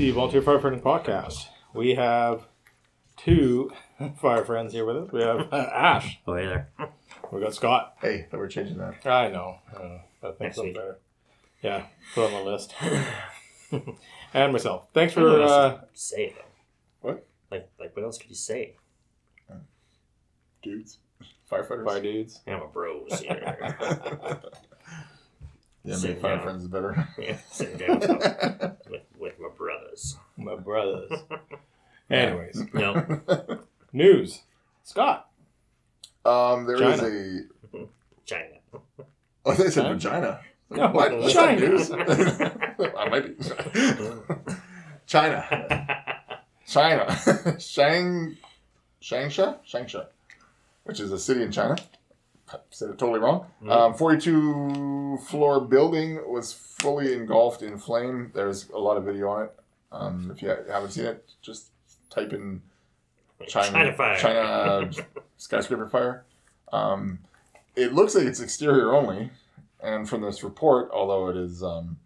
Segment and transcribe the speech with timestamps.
[0.00, 1.46] welcome to the Volunteer Firefighting Podcast.
[1.74, 2.46] We have
[3.18, 3.70] two
[4.22, 5.12] fire friends here with us.
[5.12, 6.18] We have uh, Ash.
[6.26, 6.68] Oh, hey there.
[7.30, 7.96] We got Scott.
[8.00, 9.04] Hey, thought we're changing that.
[9.06, 9.58] I know.
[9.74, 10.76] Uh, I think Next something week.
[10.80, 10.98] better.
[11.62, 11.84] Yeah,
[12.14, 12.74] put on the list.
[14.34, 14.86] and myself.
[14.94, 15.40] Thanks I don't know for.
[15.42, 17.08] what else Uh, to say though.
[17.10, 17.26] What?
[17.50, 18.76] Like, like what else could you say?
[20.62, 20.98] Dudes.
[21.50, 21.84] Firefighters.
[21.84, 22.40] fire dudes.
[22.46, 23.56] I'm a bros here.
[25.84, 26.44] yeah, Sit maybe fire down.
[26.44, 27.08] friends is better.
[27.18, 28.20] yeah, sitting down with, with,
[28.88, 29.09] with my
[29.90, 30.16] brothers.
[30.36, 31.10] My brothers.
[32.10, 33.20] Anyways, No,
[33.92, 34.42] news.
[34.82, 35.28] Scott.
[36.24, 37.40] um, there is China.
[37.74, 37.86] a.
[38.24, 38.54] China.
[39.46, 39.92] Oh, they said Huh?
[39.94, 40.40] vagina.
[40.68, 41.16] No, what?
[41.16, 41.68] What's that China.
[41.68, 41.90] news?
[41.90, 43.44] I might be.
[45.06, 46.02] China.
[46.66, 47.56] China.
[47.58, 48.36] Shang.
[49.02, 49.56] Shangsha?
[49.66, 50.06] Shangsha.
[50.84, 51.76] Which is a city in China.
[52.52, 53.46] I said it totally wrong.
[53.62, 53.70] Mhm.
[53.70, 58.30] Um, 42 floor building was fully engulfed in flame.
[58.34, 59.59] There's a lot of video on it.
[59.92, 61.70] Um, if you haven't seen it, just
[62.10, 62.62] type in
[63.48, 64.18] China, China fire.
[64.18, 64.90] China
[65.36, 66.24] skyscraper fire.
[66.72, 67.20] Um,
[67.76, 69.30] it looks like it's exterior only,
[69.82, 71.98] and from this report, although it is um,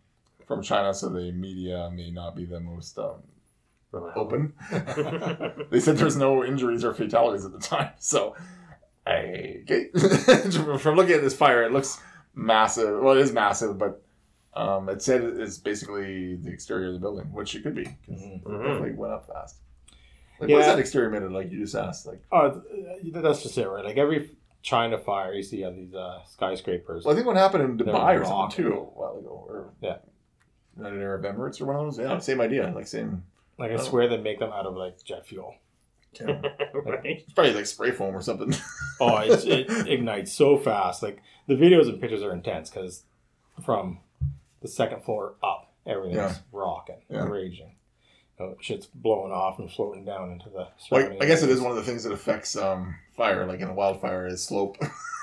[0.47, 3.23] from China, so the media may not be the most um,
[4.15, 4.53] open.
[5.71, 7.91] they said there's no injuries or fatalities at the time.
[7.99, 8.37] So,
[9.07, 9.89] I, okay.
[10.79, 12.01] from looking at this fire, it looks
[12.35, 13.01] massive.
[13.01, 14.03] Well, it is massive, but
[14.57, 17.85] um, it said it's basically the exterior of the building, which it could be.
[17.85, 18.37] 'cause Mhm.
[18.37, 18.59] it Mhm.
[18.63, 19.57] definitely went up fast.
[20.41, 20.57] Like, Yeah.
[20.57, 21.33] what's that exterior minute?
[21.33, 22.07] Like you just asked.
[22.07, 22.63] Like, Oh,
[23.13, 23.85] that's just it, right?
[23.85, 24.31] Like every
[24.63, 27.05] China fire, you see on these uh, skyscrapers.
[27.05, 29.71] well, I think what happened in They're Dubai or something too a while ago, or
[29.81, 29.99] Yeah.
[30.77, 31.99] United Arab Emirates or one of those.
[31.99, 32.73] Yeah, same idea.
[32.75, 33.25] Like same.
[33.59, 33.79] Like I Oh.
[33.79, 35.55] swear they make them out of like jet fuel.
[36.21, 37.01] right?
[37.05, 38.55] It's probably like spray foam or something.
[39.01, 41.03] Oh, it's, it ignites so fast.
[41.03, 43.03] Like the videos and pictures are intense because
[43.65, 43.99] from
[44.65, 46.35] the second floor up, everything's Yeah.
[46.53, 47.25] rocking, Yeah.
[47.29, 47.77] raging.
[48.41, 50.67] You know, shit's blowing off and floating down into the.
[50.91, 53.69] Like, I guess it is one of the things that affects um, fire, like in
[53.69, 54.77] a wildfire, is slope.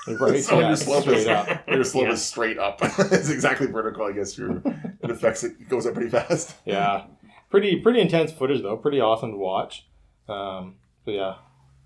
[0.06, 1.68] Right, So yeah, your slope is straight up.
[1.68, 2.12] Your slope Yeah.
[2.12, 2.78] is straight up.
[2.80, 4.06] it's exactly vertical.
[4.06, 4.62] I guess your
[5.02, 5.52] it affects it.
[5.60, 6.54] It goes up pretty fast.
[6.64, 7.06] Yeah,
[7.50, 8.76] pretty pretty intense footage though.
[8.76, 9.86] Pretty awesome to watch.
[10.28, 11.34] Um, so yeah,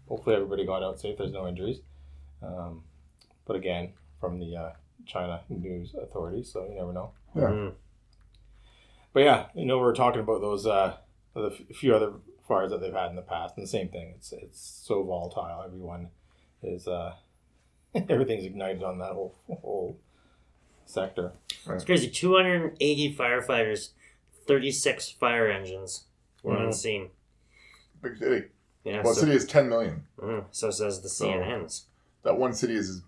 [0.09, 1.17] hopefully everybody got out safe.
[1.19, 1.81] There's no injuries.
[2.43, 2.85] Um,
[3.47, 4.73] but again, from the uh,
[5.07, 7.13] China news authorities, so you never know.
[7.35, 7.43] Yeah.
[7.43, 7.75] Mhm.
[9.13, 10.97] But yeah, you know, we we're talking about those uh,
[11.35, 12.13] the f- few other
[12.47, 14.13] fires that they've had in the past, and the same thing.
[14.17, 15.63] It's it's so volatile.
[15.65, 16.11] Everyone
[16.63, 17.15] is uh,
[18.09, 19.99] everything's ignited on that whole whole
[20.85, 21.33] sector.
[21.69, 22.09] It's crazy.
[22.11, 23.91] 280 firefighters,
[24.47, 26.05] 36 fire engines
[26.43, 26.75] were on Mhm.
[26.75, 27.11] scene.
[28.03, 28.49] Big city.
[28.85, 30.07] Yeah, Well, so, city is ten million.
[30.19, 30.45] Mhm.
[30.53, 31.87] so says the CNNs.
[32.23, 33.03] That one city is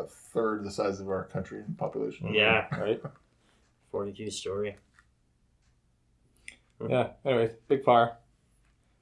[0.00, 2.32] a third the size of our country in population.
[2.34, 2.66] Yeah.
[2.78, 3.00] Right.
[3.90, 4.76] 42 story.
[6.88, 7.08] Yeah.
[7.24, 8.16] Anyways, big fire.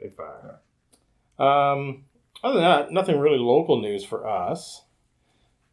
[0.00, 0.60] Big fire.
[1.38, 2.04] Um,
[2.42, 4.82] other than that, nothing really local news for us.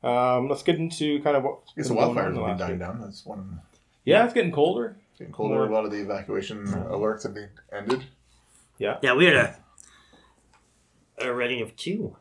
[0.03, 1.59] Um, let's get into kind of what.
[1.69, 2.79] I guess the been wildfires will be dying week.
[2.79, 3.01] down.
[3.01, 3.59] That's one.
[4.05, 4.95] Yeah, it's getting colder.
[5.11, 5.55] It's getting colder.
[5.55, 8.05] More- A lot of the evacuation alerts have been ended.
[8.77, 8.99] Yeah.
[9.01, 9.55] Yeah, we had a,
[11.19, 12.15] a rating of two.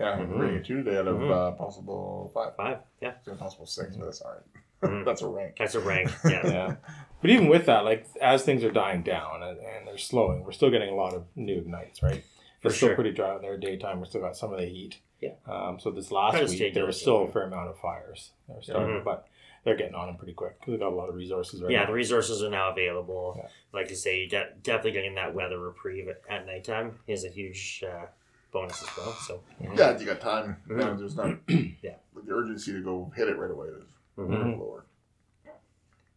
[0.00, 0.32] Yeah, Mm-hmm.
[0.32, 0.38] Mhm.
[0.40, 1.30] rating two today out of Mhm.
[1.32, 2.54] uh, possible five.
[2.56, 2.78] Five.
[3.00, 3.14] Yeah.
[3.26, 4.90] It's possible six, but that's all right.
[4.92, 5.04] Mhm.
[5.06, 5.56] that's a rank.
[5.58, 6.10] That's a rank.
[6.24, 6.46] Yeah.
[6.46, 6.76] Yeah.
[7.20, 10.52] But even with that, like as things are dying down and, and they're slowing, we're
[10.52, 12.22] still getting a lot of new ignites, right?
[12.62, 12.94] For It's still sure.
[12.94, 13.98] pretty dry out there daytime.
[13.98, 15.00] We're still got some of the heat.
[15.20, 15.32] Yeah.
[15.48, 16.96] Um, so this last Try week there was diligent.
[17.00, 18.32] still a fair amount of fires.
[18.46, 19.04] They were starting, Mhm.
[19.04, 19.26] but
[19.64, 21.80] they're getting on them pretty quick because they got a lot of resources right Yeah,
[21.80, 21.86] now.
[21.86, 23.34] the resources are now available.
[23.36, 23.48] Yeah.
[23.72, 27.28] Like you say, you're de- definitely getting that weather reprieve at, at nighttime is a
[27.28, 28.06] huge uh,
[28.52, 29.12] bonus as well.
[29.26, 29.40] So,
[29.76, 30.56] Yeah, you got time.
[30.68, 30.76] Mhm.
[30.76, 31.36] Now there's not.
[31.82, 31.94] Yeah.
[32.14, 33.84] The urgency to go hit it right away is
[34.18, 34.28] mhm.
[34.30, 34.58] Mhm.
[34.58, 34.84] lower.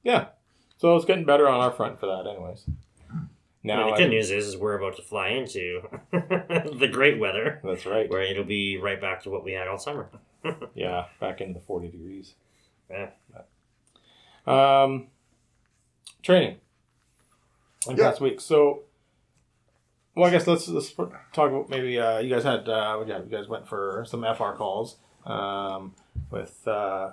[0.03, 0.29] Yeah.
[0.77, 2.65] So it's getting better on our front for that, anyways.
[2.67, 3.29] I mean,
[3.63, 5.81] Now, the I- good news is, is we're about to fly into
[6.11, 8.09] the great weather, that's right.
[8.09, 10.09] where it'll be right back to what we had all summer.
[10.73, 12.33] Yeah, back into the 40 degrees.
[12.89, 13.11] Yeah.
[14.47, 15.07] Um,
[16.23, 16.57] training.
[17.87, 18.05] In Yeah.
[18.09, 18.41] past week.
[18.41, 18.81] So,
[20.15, 23.29] well, I guess let's let's talk about maybe uh, you guys had uh, yeah, you
[23.29, 25.93] guys went for some FR calls um,
[26.29, 27.11] with uh,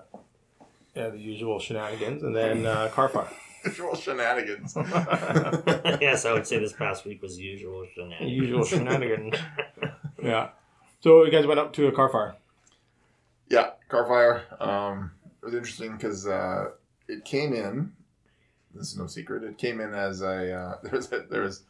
[0.95, 3.29] yeah, the usual shenanigans, and then uh, car fire.
[3.65, 4.75] Visual shenanigans.
[6.00, 8.33] yes, I would say this past week was usual shenanigans.
[8.33, 9.35] usual shenanigans.
[10.23, 10.50] Yeah.
[11.00, 12.37] So you guys went up to a car fire.
[13.49, 14.45] Yeah, car fire.
[14.61, 15.12] Um,
[15.43, 16.71] it was interesting because uh,
[17.09, 17.93] it came in.
[18.75, 19.43] This is no secret.
[19.43, 21.65] It came in as a uh, there was a, there was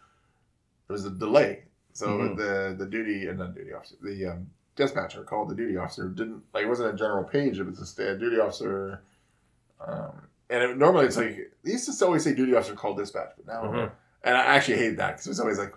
[0.89, 1.65] there was a delay.
[1.93, 2.37] So Mhm.
[2.37, 6.43] the the duty and not duty officer, the um, dispatcher called the duty officer didn't
[6.55, 7.59] like it wasn't a general page.
[7.59, 9.01] It was just a duty officer.
[9.81, 13.33] Um, and it, normally it's like they used to always say duty officer called dispatch,
[13.37, 13.91] but now Mhm.
[14.23, 15.75] and I actually hate that because it was always like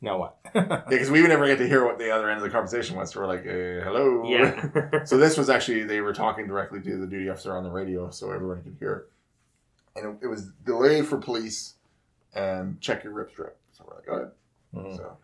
[0.00, 0.36] Now what?
[0.54, 2.96] yeah, because we would never get to hear what the other end of the conversation
[2.96, 3.10] was.
[3.10, 4.22] So we're like, uh, hello.
[4.28, 5.04] Yeah.
[5.06, 8.08] So this was actually they were talking directly to the duty officer on the radio,
[8.10, 8.92] so everyone could hear.
[9.96, 10.00] it.
[10.00, 11.74] And it, it was delay for police
[12.34, 13.56] and check your rip strip.
[13.78, 14.30] So we're like, go ahead.
[14.74, 14.96] Mhm.
[14.96, 15.16] So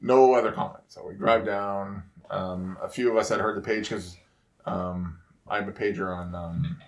[0.00, 0.84] no other comment.
[0.88, 2.02] So we drive down.
[2.30, 4.16] Um, a few of us had heard the page because
[4.66, 6.78] um, I'm a pager on um,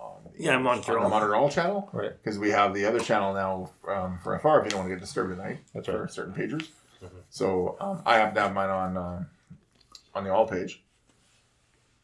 [0.00, 0.98] on the, Yeah, Montreal.
[0.98, 2.12] on the Montreal channel Right.
[2.22, 4.94] because we have the other channel now um, for FR if you don't want to
[4.96, 6.10] get disturbed at night That's for right.
[6.10, 6.68] certain pagers.
[7.02, 7.10] Mhm.
[7.30, 9.26] So um, I have to have mine on um,
[10.14, 10.82] on the all page.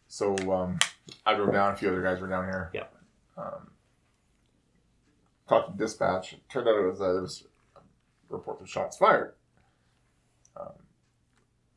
[0.09, 0.79] So um,
[1.27, 1.73] I drove down.
[1.73, 2.71] A few other guys were down here.
[2.73, 2.95] Yep.
[3.37, 3.71] Um,
[5.49, 6.37] talked to dispatch.
[6.49, 7.45] Turned out it was uh, there was
[8.31, 9.35] a report of shots fired.
[10.57, 10.69] Um,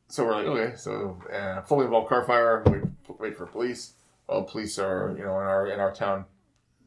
[0.08, 2.62] so we're like, okay, so uh, fully involved car fire.
[2.66, 2.82] Wait,
[3.18, 3.92] wait for police.
[4.28, 6.24] Well, police are you know in our in our town.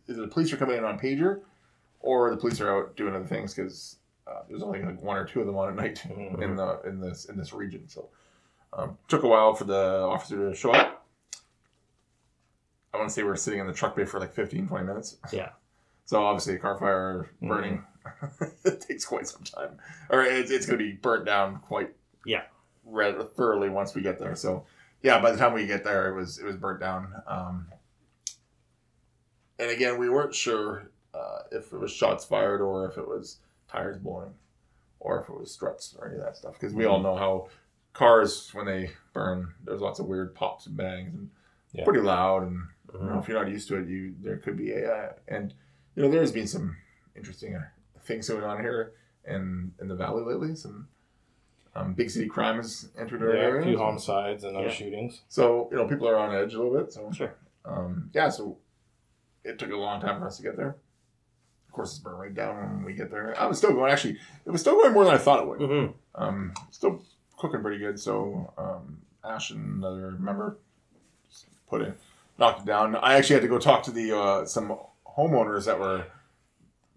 [0.10, 1.42] Either the police are coming in on pager,
[2.00, 3.98] or the police are out doing other things because
[4.28, 6.42] uh, there's only like one or two of them on at night Mhm.
[6.44, 7.88] in the in this in this region.
[7.88, 8.10] So
[8.74, 11.06] um, took a while for the officer to show up.
[12.94, 14.86] I want to say we were sitting in the truck bay for like 15, 20
[14.86, 15.18] minutes.
[15.32, 15.50] Yeah.
[16.04, 17.86] So obviously a car fire burning
[18.66, 19.78] it takes quite some time,
[20.10, 21.96] or it's, it's going to be burnt down quite
[22.26, 22.44] Yeah.
[22.84, 24.36] red thoroughly once we get there.
[24.36, 24.66] So
[25.04, 27.14] yeah, by the time we get there, it was it was burnt down.
[27.28, 27.68] Um,
[29.60, 33.40] and again, we weren't sure uh, if it was shots fired or if it was
[33.68, 34.34] tires blowing,
[35.00, 36.54] or if it was struts or any of that stuff.
[36.54, 37.48] Because we all know how
[37.94, 41.30] cars when they burn, there's lots of weird pops and bangs and
[41.74, 41.84] Yeah.
[41.86, 42.44] pretty loud.
[42.44, 43.22] And you know, Mhm.
[43.22, 45.54] if you're not used to it, you there could be a uh, and
[45.96, 46.78] you know there's been some
[47.16, 47.56] interesting
[48.04, 48.94] things going on here
[49.26, 50.56] in in the valley lately.
[50.56, 50.88] Some
[51.76, 53.62] um, big city crime has entered our Yeah, area.
[53.62, 54.74] a few homicides and other Yeah.
[54.74, 55.22] shootings.
[55.30, 56.92] So you know people are on edge a little bit.
[56.92, 57.34] So Sure.
[57.66, 58.58] um, yeah, so
[59.44, 60.76] it took a long time for us to get there.
[61.68, 63.34] Of course, it's burned right down when we get there.
[63.40, 63.92] I was still going.
[63.92, 65.60] Actually, it was still going more than I thought it would.
[65.60, 65.94] Mhm.
[66.16, 67.02] Um, still
[67.38, 67.98] cooking pretty good.
[68.00, 70.58] So um, Ash and another member
[71.30, 71.98] just put it,
[72.38, 72.96] knocked it down.
[72.98, 74.78] I actually had to go talk to the uh, some
[75.18, 76.06] homeowners that were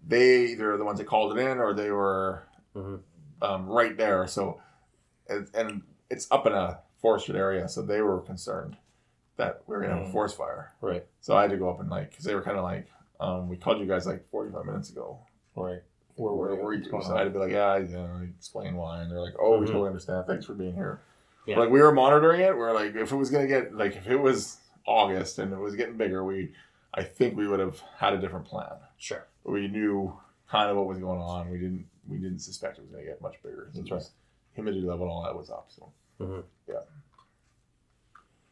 [0.07, 2.43] they either are the ones that called it in or they were
[2.75, 3.01] Mhm.
[3.41, 4.27] um, right there.
[4.27, 4.61] So
[5.27, 8.77] and, and it's up in a forested area, so they were concerned
[9.37, 10.11] that we were gonna have a Mm.
[10.11, 10.73] forest fire.
[10.81, 11.05] Right.
[11.21, 12.87] So I had to go up and like because they were kind of like
[13.19, 15.19] um, we called you guys like forty five minutes ago
[15.55, 15.81] Right.
[16.15, 16.61] where, where you?
[16.61, 16.83] were you?
[17.01, 17.15] So?
[17.15, 19.01] I had to be like, yeah, you know, explain why.
[19.01, 19.69] And they're like, oh, we Mhm.
[19.69, 20.25] totally understand.
[20.27, 20.99] Thanks for being here.
[21.47, 21.59] Yeah.
[21.59, 22.55] Like we were monitoring it.
[22.57, 25.75] We're like, if it was gonna get like if it was August and it was
[25.75, 26.53] getting bigger, we,
[26.93, 28.73] I think we would have had a different plan.
[28.97, 29.25] Sure.
[29.45, 30.17] We knew
[30.49, 31.49] kind of what was going on.
[31.49, 33.65] We didn't we didn't suspect it was gonna get much bigger.
[33.67, 33.93] That's mm-hmm.
[33.93, 34.11] It was-
[34.53, 35.67] Humidity level and all that was up.
[35.67, 36.39] So mm-hmm.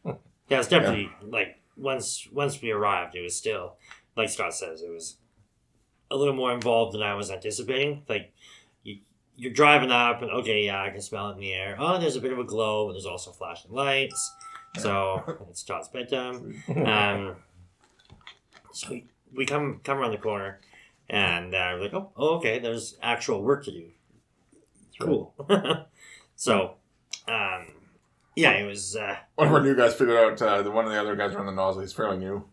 [0.05, 0.11] hmm.
[0.49, 3.77] Yeah, it's definitely like once once we arrived, it was still
[4.15, 5.17] like Scott says, it was
[6.11, 8.03] a little more involved than I was anticipating.
[8.07, 8.33] Like
[8.83, 8.97] you,
[9.35, 11.75] you're driving up, and okay, yeah, I can smell it in the air.
[11.79, 14.31] Oh, there's a bit of a glow, but there's also flashing lights.
[14.77, 16.63] So it's Scott's bedtime.
[16.85, 17.35] Um,
[18.71, 19.05] so we,
[19.35, 20.59] we come come around the corner,
[21.13, 23.85] and uh, we're like, oh, oh, okay, there's actual work to do.
[24.99, 25.31] Cool.
[26.35, 26.73] so,
[27.27, 27.67] um,
[28.35, 28.95] yeah, it was.
[28.95, 31.35] Uh, one of our new guys figured out uh, the one of the other guys
[31.35, 31.81] around the nozzle.
[31.81, 32.45] He's fairly new.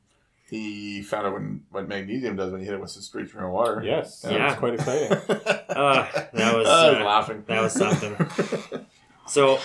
[0.50, 3.50] He found out when, what magnesium does when you hit it with the straight from
[3.50, 3.82] water.
[3.82, 4.26] Yes.
[4.28, 4.48] Yeah.
[4.48, 5.18] That's quite exciting.
[5.70, 7.44] Uh, that was, I was uh, laughing.
[7.46, 8.16] that was something.
[9.28, 9.60] So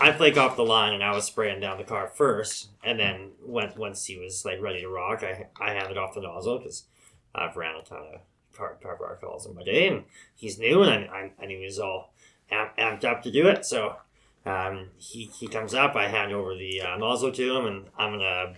[0.00, 3.32] I flake off the line and I was spraying down the car first, and then
[3.44, 6.84] when, once he was like ready to rock, I I handed off the nozzle because
[7.34, 8.20] I've ran a ton of
[8.56, 11.78] car car bar calls my day, and he's new, and I, I, knew he was
[11.78, 12.12] all
[12.50, 13.64] amp, amped up to do it.
[13.64, 13.96] So
[14.46, 18.12] um, he he comes up, I hand over the uh, nozzle to him, and I'm
[18.12, 18.54] gonna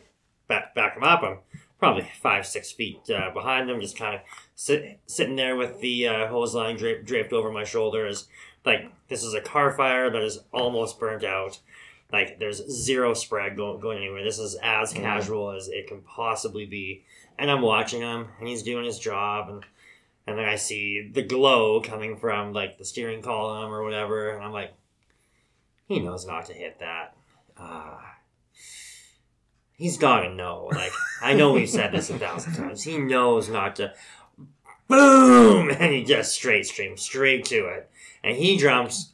[0.49, 1.23] back back him up.
[1.23, 1.39] I'm
[1.79, 4.21] probably five six feet uh, behind him, just kind of
[4.55, 8.29] sit, sitting there with the uh, hose line draped draped over my shoulders
[8.67, 11.59] like this is a car fire that is almost burnt out
[12.13, 14.97] like there's zero spread going, going anywhere this is as Mhm.
[14.97, 17.05] casual as it can possibly be
[17.39, 19.65] and i'm watching him and he's doing his job and
[20.27, 24.45] and then i see the glow coming from like the steering column or whatever and
[24.45, 24.73] i'm like
[25.87, 27.15] he knows not to hit that.
[27.57, 27.99] Uh,
[29.77, 30.91] he's gotta know like
[31.23, 32.83] i know we've said this a thousand times.
[32.83, 33.93] He knows not to
[34.89, 37.91] boom and he just straight stream straight to it.
[38.23, 39.13] And he jumps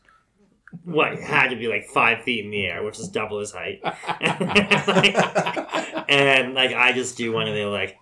[0.84, 3.80] what had to be like five feet in the air, which is double his height.
[6.08, 7.98] and like I just do one of the like,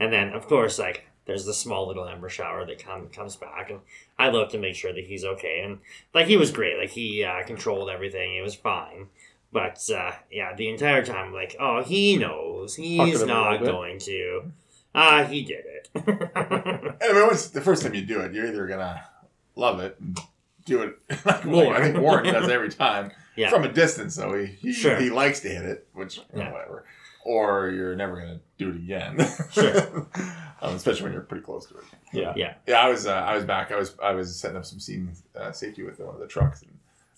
[0.00, 3.70] and then of course like there's the small little ember shower that come, comes back,
[3.70, 3.80] and
[4.18, 5.78] I look to make sure that he's okay, and
[6.14, 9.08] like he was great, like he uh, controlled everything, it was fine,
[9.52, 12.74] But uh, yeah, the entire time, like, oh, he knows.
[12.76, 14.52] He's it up a not going to.
[14.94, 15.90] Ah, he did it.
[15.94, 19.02] And I mean, once the first time you do it, you're either gonna
[19.56, 20.18] love it and
[20.64, 20.98] do it.
[21.24, 21.74] Like, More.
[21.76, 23.50] I think Warren does every time Yeah.
[23.50, 24.34] from a distance, though.
[24.38, 24.96] He he, Sure.
[25.00, 26.52] he likes to hit it, which you know, Yeah.
[26.52, 26.84] whatever.
[27.24, 29.18] Or you're never gonna do it again.
[29.50, 30.06] Sure.
[30.62, 31.84] um, especially when you're pretty close to it.
[32.12, 32.32] Yeah.
[32.36, 32.80] Yeah, yeah.
[32.84, 33.72] I was uh, I was back.
[33.72, 36.60] I was I was setting up some scene uh, safety with one of the trucks,
[36.62, 36.70] and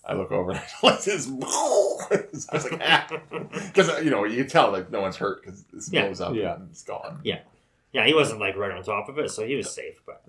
[0.05, 1.27] I look over and I like this.
[2.49, 5.63] I was like, ah, because you know you can tell like no one's hurt because
[5.73, 6.05] this Yeah.
[6.05, 6.55] blows up Yeah.
[6.55, 7.19] and it's gone.
[7.25, 7.39] Yeah,
[7.91, 10.01] yeah, he wasn't like right on top of it, so he was safe.
[10.05, 10.23] But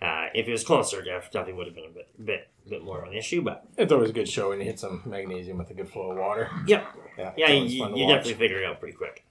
[0.00, 3.02] uh, if it was closer, Jeff definitely would have been a bit, bit, bit more
[3.02, 3.42] of an issue.
[3.42, 6.12] But It's always a good show when you hit some magnesium with a good flow
[6.12, 6.50] of water.
[6.66, 6.86] yeah,
[7.16, 9.24] Yeah, yeah, it's you, fun you definitely figure it out pretty quick.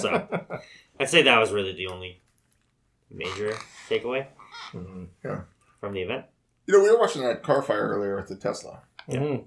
[0.00, 0.28] So
[1.00, 2.20] I'd say that was really the only
[3.10, 3.52] major
[3.88, 4.26] takeaway
[4.72, 5.08] Mhm.
[5.80, 6.26] from the event.
[6.66, 8.82] You know, we were watching that car fire earlier with the Tesla.
[9.08, 9.44] Mhm.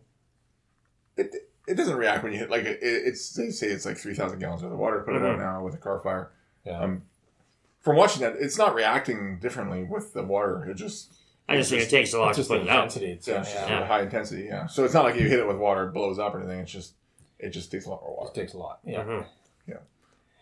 [1.18, 1.36] It
[1.68, 4.40] it doesn't react when you hit like it, it's they say it's like three thousand
[4.40, 5.02] gallons worth of water.
[5.06, 6.32] Put it out now with a car fire.
[6.66, 6.80] Yeah.
[6.80, 7.04] Um,
[7.82, 10.66] from watching that, it's not reacting differently with the water.
[10.70, 11.14] It just
[11.48, 12.76] I just think it takes a lot It's to just the put it out.
[12.84, 13.12] intensity.
[13.12, 13.60] It's, yeah, yeah, it's yeah.
[13.70, 14.44] just a high intensity.
[14.44, 16.60] Yeah, so it's not like you hit it with water, it blows up or anything.
[16.60, 16.94] It's just
[17.40, 18.32] it just takes a lot more water.
[18.34, 18.80] It takes a lot.
[18.86, 19.04] Yeah.
[19.04, 19.26] Mhm.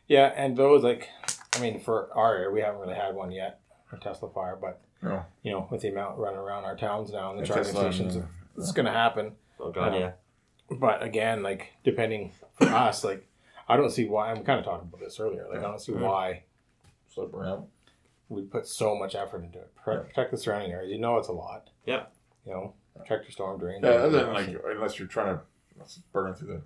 [0.10, 1.10] Yeah, and those like,
[1.54, 3.60] I mean, for our area, we haven't really had one yet,
[3.92, 5.26] a Tesla fire, but No.
[5.44, 7.86] you know, with the amount running around our towns now and the Yeah, charging Tesla
[7.88, 8.28] and, stations, uh,
[8.58, 9.34] it's going to happen.
[9.60, 10.00] Oh god, Yeah.
[10.00, 10.12] yeah.
[10.78, 13.28] But again, like depending for us, like
[13.68, 14.32] I don't see why.
[14.32, 15.46] I'm kind of talking about this earlier.
[15.50, 16.00] Like I don't see Mhm.
[16.00, 16.44] why
[17.18, 17.68] So it burn out.
[18.30, 19.74] we put so much effort into it.
[19.76, 20.92] Pro- Protect the surrounding areas.
[20.92, 21.70] You know, it's a lot.
[21.86, 22.04] Yeah.
[22.46, 23.82] You know, protect your storm drains.
[23.84, 25.42] Yeah, other than like unless you're trying to
[26.14, 26.62] burn it's through the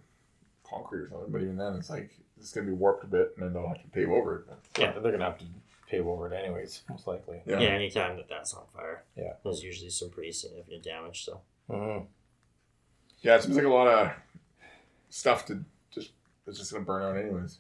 [0.70, 3.46] concrete or something, but even then it's like it's gonna be warped a bit, and
[3.46, 4.80] then they'll have to pave over it.
[4.82, 5.46] yeah, they're gonna have to
[5.90, 7.42] pave over it anyways, most likely.
[7.46, 7.70] yeah, Yeah.
[7.70, 9.34] anytime that that's on fire, Yeah.
[9.44, 11.24] there's usually some pretty significant damage.
[11.26, 12.00] So hmm
[13.22, 14.12] Yeah, it seems like a lot of
[15.10, 16.12] stuff to just
[16.48, 17.60] it's just gonna burn out anyways.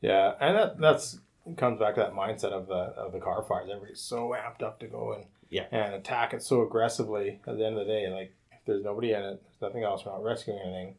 [0.00, 3.42] Yeah, and that that's it comes back to that mindset of the of the car
[3.42, 3.68] fires.
[3.70, 5.66] Everybody's so amped up to go and Yeah.
[5.70, 7.40] and attack it so aggressively.
[7.46, 10.04] At the end of the day, like if there's nobody in it, there's nothing else.
[10.04, 10.96] We're not rescuing anything.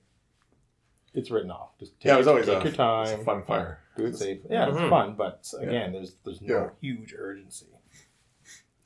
[1.13, 1.69] It's written off.
[1.79, 3.79] Just take, yeah, it was always take a, your it's time, a fun fire.
[3.95, 4.41] do it safe.
[4.49, 4.69] Yeah, Mhm.
[4.81, 6.69] it's fun, but again, there's there's no Yeah.
[6.81, 7.67] huge urgency.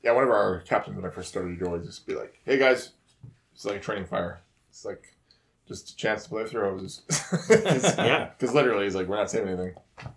[0.02, 2.56] Yeah, one of our captains when I first started, he'd always just be like, "Hey
[2.56, 2.92] guys,
[3.52, 4.40] it's like a training fire.
[4.70, 5.14] It's like
[5.68, 7.02] just a chance to play with your hoses."
[7.50, 8.30] Yeah.
[8.38, 9.74] because literally, he's like, "We're not saving anything.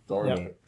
[0.07, 0.37] Don't worry Yep.
[0.37, 0.59] about it."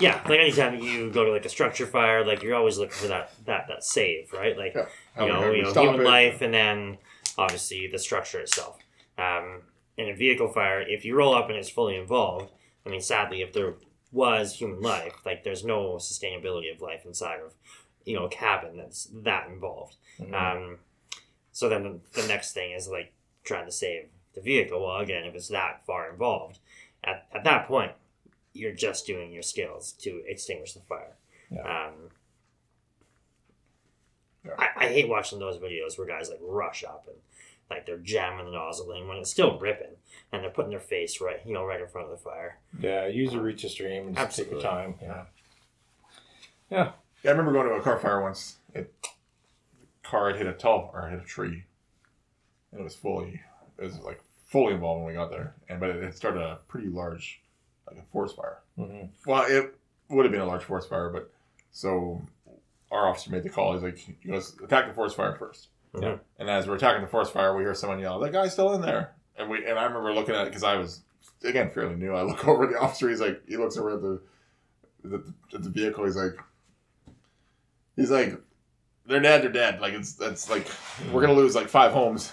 [0.00, 3.08] Yeah, like anytime you go to like a structure fire, like you're always looking for
[3.08, 4.56] that that that save, right?
[4.56, 4.86] Like Yeah.
[5.20, 6.04] You know, you know, human it.
[6.04, 6.98] life, and then
[7.38, 8.78] obviously the structure itself.
[9.18, 9.62] Um,
[9.96, 12.50] in a vehicle fire, if you roll up and it's fully involved,
[12.84, 13.74] I mean, sadly, if there
[14.12, 17.54] was human life, like there's no sustainability of life inside of,
[18.04, 19.96] you know, a cabin that's that involved.
[20.20, 20.34] Mhm.
[20.34, 20.78] Um,
[21.52, 23.12] so then the, the next thing is like
[23.44, 24.84] trying to save the vehicle.
[24.84, 26.58] Well, again, if it's that far involved,
[27.02, 27.92] at, at that point,
[28.56, 31.16] you're just doing your skills to extinguish the fire.
[31.50, 31.60] Yeah.
[31.88, 31.92] Um,
[34.44, 34.52] Yeah.
[34.58, 37.16] I, I hate watching those videos where guys like rush up and
[37.68, 39.96] like they're jamming the nozzle in when it's still ripping
[40.32, 42.58] and they're putting their face right, you know, right in front of the fire.
[42.78, 44.54] yeah, use your reach of stream and just Absolutely.
[44.56, 44.94] take your time.
[45.02, 45.24] Yeah.
[46.70, 46.90] Yeah,
[47.24, 48.56] I remember going to a car fire once.
[48.74, 51.64] It, the car had hit a tall or hit a tree,
[52.70, 53.40] and it was fully,
[53.78, 55.54] it was like fully involved when we got there.
[55.68, 57.40] And but it had started a pretty large,
[57.86, 58.58] like a forest fire.
[58.76, 59.74] hmm Well, it
[60.08, 61.30] would have been a large forest fire, but
[61.72, 62.22] so
[62.90, 63.72] our officer made the call.
[63.74, 65.68] He's like, "You guys attack the forest fire first.
[65.94, 66.20] Mhm.
[66.38, 68.80] And as we're attacking the forest fire, we hear someone yell, "That guy's still in
[68.80, 71.02] there!" And we and I remember looking at it because I was
[71.44, 72.12] again fairly new.
[72.14, 73.08] I look over at the officer.
[73.08, 74.20] He's like, he looks over at the
[75.04, 76.04] the, at the vehicle.
[76.04, 76.36] He's like,
[77.96, 78.40] he's like,
[79.06, 79.42] they're dead.
[79.42, 79.80] They're dead.
[79.80, 80.66] Like it's that's like
[81.12, 82.32] we're gonna lose like five homes.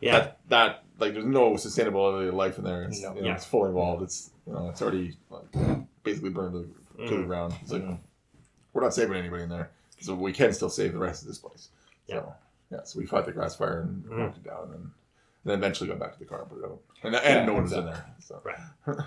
[0.00, 0.18] Yeah.
[0.18, 2.84] That, that like there's no sustainability of life in there.
[2.84, 3.14] It's, No.
[3.14, 3.34] you know, Yeah.
[3.34, 4.02] it's fully involved.
[4.02, 5.44] It's you know it's already like
[6.02, 6.54] basically burned
[6.96, 7.26] to, to the Mhm.
[7.26, 7.54] ground.
[7.62, 7.98] It's like Mhm.
[8.72, 11.38] we're not saving anybody in there, so we can still save the rest of this
[11.38, 11.68] place.
[12.06, 12.20] Yeah.
[12.20, 12.34] So
[12.70, 14.18] yeah, so we fought the grass fire and Mhm.
[14.18, 14.92] knocked it down, and then, and
[15.44, 16.80] then eventually got back to the car and put it out.
[17.02, 18.04] And, and Yeah, no one was in there.
[18.20, 18.58] So Right.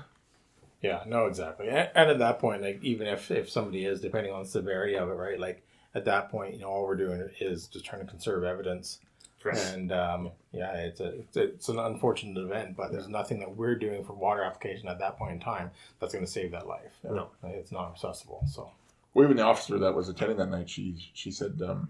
[0.82, 1.68] Yeah, no, exactly.
[1.68, 4.96] And, and at that point, like even if if somebody is, depending on the severity
[4.96, 5.38] of it, right?
[5.40, 5.62] Like
[5.94, 9.00] at that point, you know, all we're doing is just trying to conserve evidence.
[9.42, 9.60] Correct.
[9.74, 13.56] And um, yeah, it's a, it's a it's an unfortunate event, but there's nothing that
[13.56, 16.68] we're doing for water application at that point in time that's going to save that
[16.68, 16.92] life.
[17.04, 17.30] No.
[17.44, 18.44] It's not accessible.
[18.52, 18.70] So
[19.14, 21.90] well, even the officer that was attending that night, she she said, um,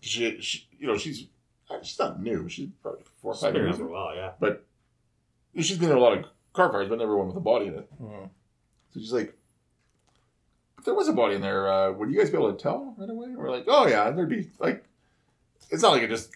[0.00, 1.26] she, she you know she's
[1.82, 2.48] she's not new.
[2.48, 3.78] She's probably four or five years.
[3.78, 4.32] around for a while, yeah.
[4.40, 4.64] But
[5.56, 7.74] she's been in a lot of car fires, but never one with a body in
[7.74, 7.88] it.
[8.02, 8.28] mm,
[8.92, 9.34] So she's like,
[10.78, 12.94] if there was a body in there, uh, would you guys be able to tell
[12.98, 13.28] right away?
[13.36, 14.84] We're like, oh yeah, there'd be like,
[15.70, 16.30] it's not like it just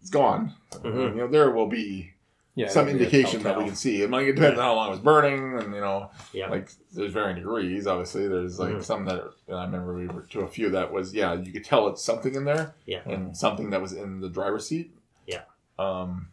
[0.00, 0.54] it's gone.
[0.72, 1.10] Mhm.
[1.10, 2.12] You know, there will be
[2.56, 4.02] Yeah, some that'd be a indication that we can see.
[4.02, 6.50] It depends on how long it was burning, and you know, Yeah.
[6.50, 7.86] like there's varying degrees.
[7.86, 8.84] Obviously, there's like Mhm.
[8.84, 11.52] some that you know, I remember we were to a few that was yeah, you
[11.52, 13.02] could tell it's something in there, Yeah.
[13.06, 14.94] and something that was in the driver's seat.
[15.26, 15.42] Yeah.
[15.78, 16.28] Um,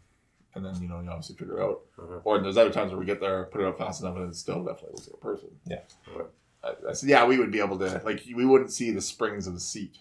[0.54, 1.82] and then you know you obviously figure it out.
[1.98, 2.20] Mhm.
[2.24, 4.34] Or there's other times where we get there, put it up fast enough, and it
[4.36, 5.48] still definitely looks like a person.
[5.66, 5.80] Yeah.
[6.14, 6.32] But
[6.64, 9.46] I, I said, yeah, we would be able to like we wouldn't see the springs
[9.46, 9.98] of the seat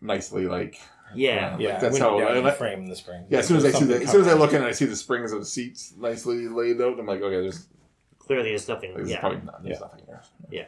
[0.00, 0.80] nicely like
[1.14, 1.52] Yeah.
[1.52, 3.24] Like, Yeah, that's that's how- how I- frame in the spring.
[3.28, 4.68] yeah, as soon as I see the, as soon as I look in at and
[4.68, 7.68] I see the springs of the seats nicely laid out, I'm like, okay, there's,
[8.18, 8.94] Clearly, there's nothing.
[8.94, 9.20] there's Yeah.
[9.20, 9.86] probably not, there's Yeah.
[9.86, 10.22] nothing there.
[10.50, 10.66] Yeah,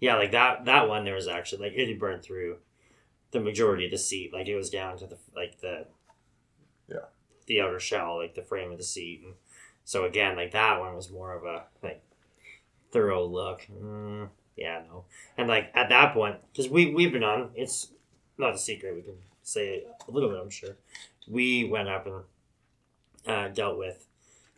[0.00, 0.64] yeah, like that.
[0.66, 2.58] That one, there was actually like it had burned through
[3.30, 4.32] the majority of the seat.
[4.32, 5.86] Like it was down to the like the
[6.88, 7.06] Yeah.
[7.46, 9.22] the outer shell, like the frame of the seat.
[9.24, 9.34] And
[9.84, 12.02] so again, like that one was more of a like
[12.92, 13.62] thorough look.
[13.72, 15.06] Mm, yeah, no,
[15.38, 17.50] and like at that point, because we we've been on.
[17.54, 17.88] It's
[18.38, 18.94] not a secret.
[18.94, 20.40] We can say a little bit.
[20.40, 20.76] I'm sure.
[21.28, 22.22] We went up and
[23.26, 24.06] uh, dealt with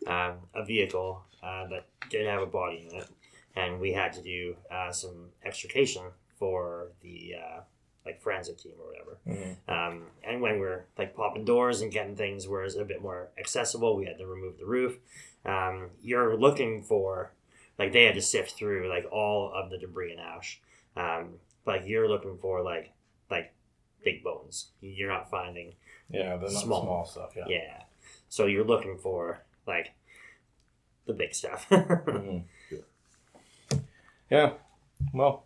[0.05, 3.07] um, a vehicle uh, that didn't have a body in it
[3.55, 6.03] and we had to do uh, some extrication
[6.37, 7.61] for the uh,
[8.05, 9.17] like forensic team or whatever.
[9.27, 9.57] Mhm.
[9.67, 13.29] Um, and when we're like popping doors and getting things where it's a bit more
[13.37, 14.97] accessible, we had to remove the roof.
[15.43, 17.31] Um, you're looking for
[17.79, 20.61] like they had to sift through like all of the debris and ash.
[20.95, 22.91] Um, like you're looking for like
[23.31, 23.53] like
[24.03, 24.71] big bones.
[24.81, 25.73] You're not finding
[26.09, 26.83] Yeah, the Small.
[26.83, 27.33] small, stuff.
[27.35, 27.45] Yeah.
[27.47, 27.83] yeah.
[28.29, 29.91] So you're looking for like
[31.05, 31.67] the big stuff.
[31.71, 32.43] Mhm.
[34.29, 34.53] Yeah.
[35.13, 35.45] Well,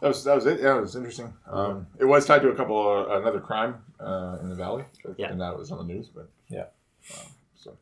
[0.00, 0.60] That was that was it.
[0.60, 1.32] Yeah, it was interesting.
[1.46, 2.76] Um, it was tied to a couple
[3.12, 4.84] of, another crime uh, in the valley,
[5.16, 5.30] Yeah.
[5.30, 6.08] and that was on the news.
[6.08, 6.66] But Yeah.
[7.12, 7.76] um, so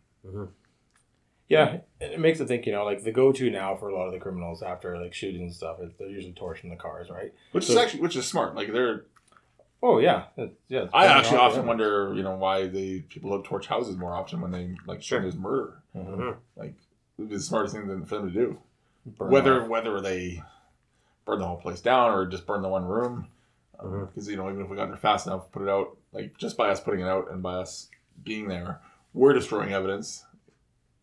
[1.48, 2.66] yeah, it it makes me think.
[2.66, 5.40] You know, like the go-to now for a lot of the criminals after like shootings
[5.42, 7.32] and stuff is they're usually torching the cars, right?
[7.52, 8.54] which So- is actually which is smart.
[8.54, 9.06] Like they're,
[9.82, 10.26] Oh yeah,
[10.68, 10.86] yeah.
[10.94, 11.66] I actually often yeah.
[11.66, 15.20] wonder, you know, why they people don't torch houses more often when they like Sure.
[15.20, 15.82] there's murder.
[15.96, 16.36] Mhm.
[16.56, 16.76] Like it
[17.18, 18.58] would be the smartest thing for them to do.
[19.04, 19.68] Burn whether off.
[19.68, 20.42] whether they
[21.24, 23.26] burn the whole place down or just burn the one room
[23.72, 24.30] because Mhm.
[24.30, 26.68] you know even if we got there fast enough put it out like just by
[26.70, 27.88] us putting it out and by us
[28.22, 28.80] being there
[29.12, 30.24] we're destroying evidence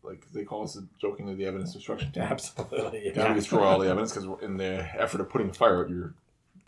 [0.02, 3.02] like they call us jokingly the evidence destruction team absolutely.
[3.04, 5.90] Because we destroy all the evidence because in the effort of putting the fire out
[5.90, 6.14] you're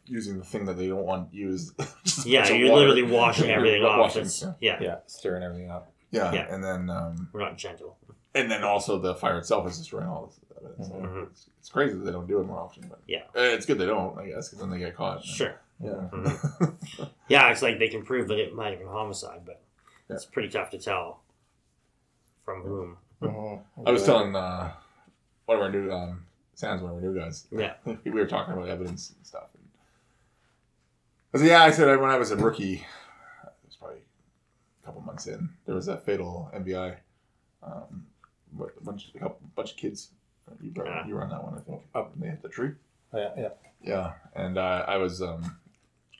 [0.06, 1.72] using the thing that they don't want used
[2.04, 2.80] Just yeah, you're water.
[2.88, 3.98] literally washing everything off.
[4.16, 4.26] washing,
[4.60, 4.78] yeah.
[4.78, 4.82] yeah.
[4.82, 5.92] Yeah, stirring everything up.
[6.10, 6.52] yeah Yeah.
[6.54, 7.96] and then um, we're not gentle.
[8.34, 11.28] and then also the fire itself is destroying all this evidence Mhm.
[11.30, 13.22] it's, it's crazy that they don't do it more often but Yeah.
[13.34, 15.54] Eh, it's good they don't i guess because then they get caught Sure.
[15.82, 16.08] yeah
[17.28, 19.60] Yeah, it's like they can prove that it might have been homicide, but
[20.10, 20.16] Yeah.
[20.16, 21.20] it's pretty tough to tell
[22.44, 22.96] from whom.
[23.86, 24.72] I was telling uh,
[25.46, 27.46] one of our new um, Sam's one of our new guys.
[27.50, 27.74] Yeah.
[28.04, 29.48] we were talking about evidence and stuff.
[31.32, 33.98] And I said, "Yeah," I said when I was a rookie, it was probably
[34.82, 35.48] a couple months in.
[35.66, 36.96] There was that fatal MVI.
[37.62, 38.06] Um,
[38.56, 40.10] what a bunch, a couple, bunch of kids.
[40.60, 41.06] You were, Yeah.
[41.06, 41.82] you were on that one, I think.
[41.94, 42.12] Up.
[42.14, 42.72] and they hit the tree.
[43.14, 43.48] Oh, yeah, yeah.
[43.84, 45.56] Yeah, and uh, I was um,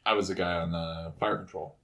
[0.05, 1.77] I was the guy on uh, fire control.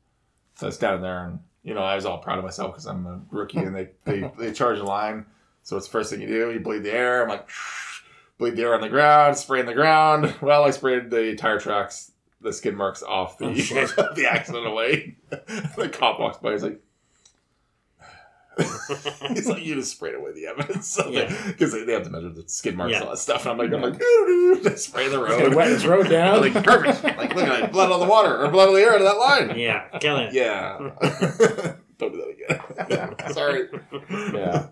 [0.56, 2.86] So I was down there, and you know, I was all proud of myself because
[2.86, 5.26] I'm a rookie, and they they they charge the line.
[5.62, 6.50] So it's the first thing you do.
[6.50, 7.22] You bleed the air.
[7.22, 7.48] I'm like,
[8.38, 10.34] bleed the air on the ground, spray spraying the ground.
[10.42, 12.10] Well, I sprayed the tire tracks,
[12.40, 13.53] the skid marks off the Oh,
[14.14, 15.16] the accident away.
[15.31, 16.53] the cop walks by.
[16.53, 16.81] He's like.
[19.29, 20.98] He's like, you just sprayed away the evidence.
[21.09, 21.33] Yeah.
[21.46, 23.42] Because they, they have to measure the skid marks and all that stuff.
[23.46, 25.55] And I'm like, I'm like, doo-doo-doo, just spray the It's road.
[25.55, 26.40] wet this road down.
[26.40, 27.05] like, perfect.
[27.05, 27.70] Like, look at it.
[27.72, 29.57] Blood on the water or blood on the air to that line.
[29.57, 30.33] yeah, killing it.
[30.35, 30.77] Yeah.
[31.98, 33.33] Don't do that again.
[33.33, 33.68] Sorry.
[34.35, 34.66] yeah.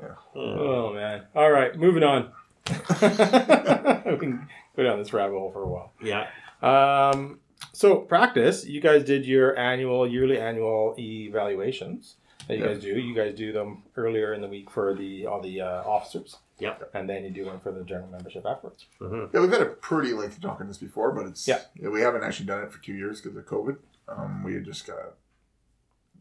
[0.00, 1.22] Uh, Oh man.
[1.34, 2.30] All right, moving on.
[2.68, 5.92] we can go down this rabbit hole for a while.
[6.02, 6.28] yeah,
[6.62, 7.40] Um,
[7.72, 12.16] so practice, you guys did your annual, yearly annual evaluations
[12.48, 12.72] that you Yeah.
[12.74, 12.98] guys do.
[12.98, 16.36] You guys do them earlier in the week for the all the uh, officers.
[16.58, 16.90] Yep.
[16.94, 18.86] And then you do one for the general membership afterwards.
[19.00, 19.32] mhm.
[19.32, 21.60] Yeah, we've had a pretty lengthy talk on this before, but it's Yeah.
[21.80, 23.76] we haven't actually done it for two years because of COVID.
[24.08, 25.14] Um, we had just kind of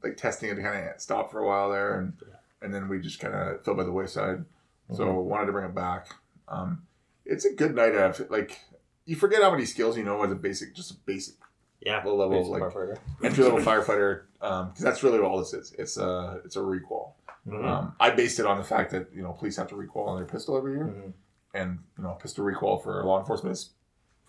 [0.04, 2.14] like testing it kind of stopped for a while there, and
[2.62, 4.46] and then we just kind of fell by the wayside.
[4.94, 5.30] So Mm-hmm.
[5.30, 6.08] wanted to bring it back.
[6.48, 6.84] Um,
[7.26, 8.60] it's a good night of like
[9.06, 11.36] you forget how many skills you know as a basic, just a basic
[11.82, 12.98] yeah, low level like firefighter.
[13.24, 14.22] entry level firefighter.
[14.42, 15.74] Um, Because that's really all this is.
[15.78, 17.16] It's a it's a requal.
[17.48, 17.66] Mhm.
[17.66, 20.16] Um, I based it on the fact that you know police have to requal on
[20.18, 21.14] their pistol every year, Mhm.
[21.54, 23.72] and you know pistol recall for law enforcement is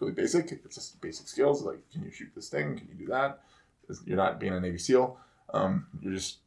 [0.01, 0.51] really basic.
[0.51, 2.77] It's just basic skills like can you shoot this thing?
[2.79, 3.41] Can you do that?
[4.05, 5.17] You're not being a Navy SEAL.
[5.53, 6.39] Um, you're just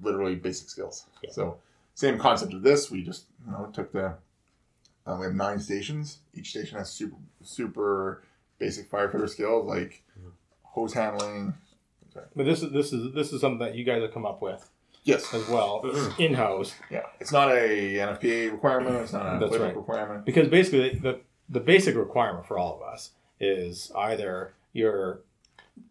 [0.00, 1.06] literally basic skills.
[1.22, 1.30] Yeah.
[1.32, 1.58] So
[1.94, 2.90] same concept of this.
[2.90, 4.14] We just you know took the
[5.06, 6.18] uh, we have nine stations.
[6.34, 8.22] Each station has super super
[8.58, 10.32] basic firefighter skills like Mhm.
[10.62, 11.54] hose handling,
[12.36, 14.70] But this is this is this is something that you guys have come up with
[15.02, 15.34] Yes.
[15.34, 16.18] as well Mhm.
[16.24, 17.06] in house Yeah.
[17.20, 18.94] It's not a NFPA requirement.
[18.96, 19.74] It's not a That's right.
[19.76, 20.24] requirement.
[20.24, 25.20] because basically the the basic requirement for all of us is either you're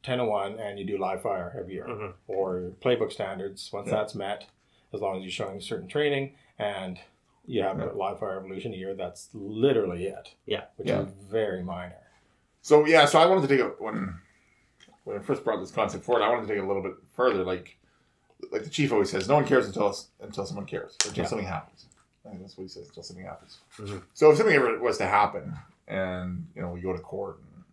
[0.01, 2.13] 10 to 1 and you do live fire every year Mhm.
[2.27, 3.95] or playbook standards once Yeah.
[3.95, 4.47] that's met
[4.93, 6.99] as long as you're showing certain training and
[7.45, 7.91] you have Yeah.
[7.91, 10.65] a live fire evolution a year that's literally it Yeah.
[10.77, 11.01] which Yeah.
[11.01, 11.97] is very minor
[12.61, 14.19] So yeah, so I wanted to take it when
[15.03, 16.23] when I first brought this concept forward.
[16.23, 17.43] I wanted to take it a little bit further.
[17.43, 17.77] Like
[18.51, 21.23] like the chief always says, no one cares until us, until someone cares or until
[21.23, 21.29] Yeah.
[21.29, 21.87] something happens.
[22.25, 22.87] I think that's what he says.
[22.87, 23.59] Until something happens.
[23.77, 24.03] Mhm.
[24.13, 25.57] So if something ever was to happen,
[25.89, 27.63] and you know we go to court and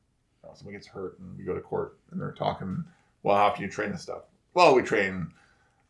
[0.43, 2.85] you know, somebody gets hurt, and we go to court and they're talking,
[3.23, 4.25] well, how can you train this stuff?
[4.55, 5.33] Well, we train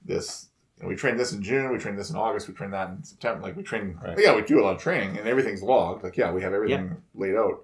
[0.04, 0.49] this.
[0.80, 1.70] You know, we train this in June.
[1.70, 2.48] We train this in August.
[2.48, 3.42] We train that in September.
[3.42, 3.98] Like we train.
[4.02, 4.16] Right.
[4.18, 6.02] Yeah, we do a lot of training, and everything's logged.
[6.02, 7.62] Like yeah, we have everything laid out.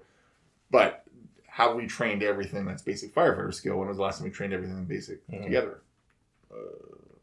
[0.69, 1.03] But
[1.47, 3.77] have we trained everything that's basic firefighter skill?
[3.77, 5.43] When was the last time we trained everything basic Mhm.
[5.45, 5.81] together?
[6.51, 6.55] Uh,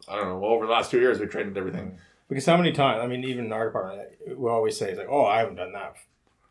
[0.09, 0.39] I don't know.
[0.39, 1.99] Well, over the last two years, we trained everything.
[2.29, 5.09] because how many times i mean even in our department we always say it's like
[5.11, 5.95] oh i haven't done that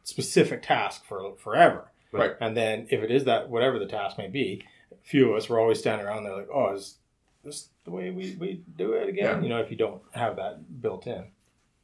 [0.03, 2.33] specific task for forever Right.
[2.39, 5.49] and then if it is that whatever the task may be a few of us
[5.49, 6.97] were always standing around there like oh is
[7.43, 9.41] this the way we, we do it again Yeah.
[9.41, 11.25] you know if you don't have that built in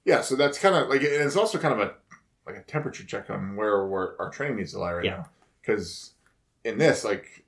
[0.05, 1.93] Yeah, so that's kind of like, it's also kind of a
[2.47, 5.17] like a temperature check on where where our training needs to lie right Yeah.
[5.17, 5.29] now.
[5.61, 6.13] Because
[6.63, 7.43] in this, like,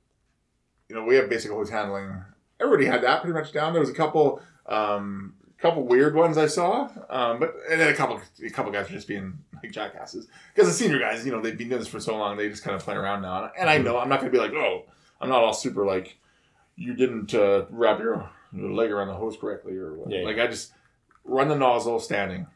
[0.90, 2.14] you know, we have basic hose handling.
[2.60, 3.74] Everybody had that pretty much down.
[3.74, 7.96] There was a couple, um, couple weird ones I saw, um, but and then a
[7.96, 10.28] couple, a couple guys were just being like jackasses.
[10.54, 12.64] Because the senior guys, you know, they've been doing this for so long, they just
[12.64, 13.50] kind of play around now.
[13.58, 14.84] And I know I'm not gonna be like, oh,
[15.20, 16.18] I'm not all super like,
[16.76, 20.12] you didn't uh, wrap your, your leg around the hose correctly or what.
[20.12, 20.74] Yeah, like I just
[21.24, 22.48] run the nozzle standing.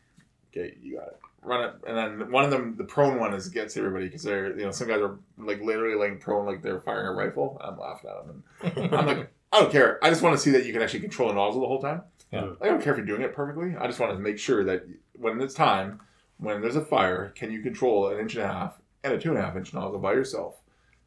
[0.52, 1.20] Okay, you got it.
[1.42, 4.58] Run it, and then one of them, the prone one, is gets everybody because they're
[4.58, 7.62] you know some guys are like literally laying prone like they're firing a rifle.
[7.62, 8.44] I'm laughing at them.
[8.76, 10.04] And I'm like, I don't care.
[10.04, 12.02] I just want to see that you can actually control a nozzle the whole time.
[12.32, 12.54] Yeah.
[12.62, 13.76] I don't care if you're doing it perfectly.
[13.80, 14.86] I just want to make sure that
[15.18, 16.02] when it's time,
[16.38, 19.30] when there's a fire, can you control an inch and a half and a two
[19.30, 20.56] and a half inch nozzle by yourself?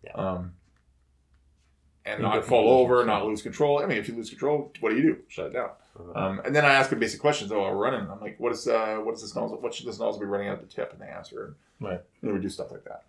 [0.05, 0.13] Yeah.
[0.13, 0.53] Um,
[2.09, 3.81] and In not fall over, not lose control.
[3.83, 5.19] I mean, if you lose control, what do you do?
[5.29, 5.71] Shut it down.
[5.97, 6.17] Mhm.
[6.17, 7.51] Um, and then I ask them basic questions.
[7.53, 8.09] Oh, we're running.
[8.11, 9.61] I'm like, what is uh, what is this nozzle?
[9.61, 10.93] What should this nozzle be running at the tip?
[10.93, 11.57] And they answer.
[11.81, 12.01] Right.
[12.23, 13.05] And we do stuff like that.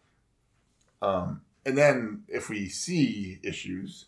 [1.01, 4.05] Um, and then if we see issues,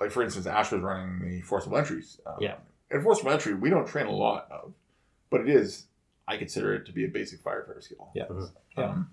[0.00, 2.20] like for instance, Ash was running the forcible entries.
[2.26, 2.56] Um, Yeah.
[2.90, 4.74] And forcible entry, we don't train a lot of,
[5.30, 5.86] but it is.
[6.28, 8.10] I consider it to be a basic firefighter skill.
[8.14, 8.26] Yeah.
[8.26, 8.50] Mhm.
[8.76, 8.84] Yeah.
[8.84, 9.10] Um,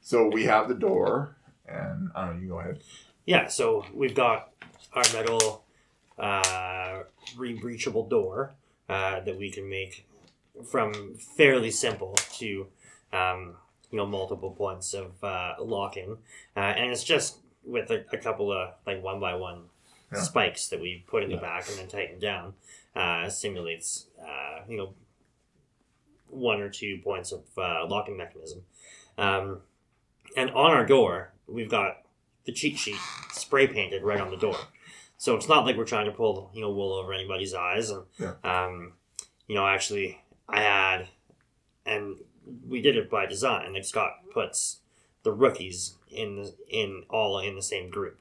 [0.00, 2.42] so we have the door, and I don't know.
[2.42, 2.82] You go ahead.
[3.26, 4.52] Yeah, so we've got
[4.92, 5.64] our metal
[6.16, 7.02] uh,
[7.36, 8.54] rebreachable door
[8.88, 10.06] uh, that we can make
[10.70, 12.68] from fairly simple to
[13.12, 13.56] um,
[13.90, 16.16] you know multiple points of uh, locking,
[16.56, 19.64] uh, and it's just with a, a couple of like one by one
[20.12, 20.22] Yeah.
[20.22, 21.36] spikes that we put in Yeah.
[21.36, 22.54] the back and then tighten down.
[22.94, 24.94] Uh, simulates uh, you know
[26.28, 28.62] one or two points of uh, locking mechanism,
[29.18, 29.60] um,
[30.36, 32.05] and on our door we've got
[32.46, 32.96] the cheat sheet
[33.32, 34.56] spray painted right on the door.
[35.18, 37.90] So it's not like we're trying to pull you know wool over anybody's eyes.
[37.90, 38.34] And Yeah.
[38.44, 38.92] um,
[39.46, 41.08] you know, actually, I had,
[41.84, 42.18] and
[42.68, 43.72] we did it by design.
[43.74, 44.80] Like Scott puts
[45.22, 48.18] the rookies in the, in all in the same group.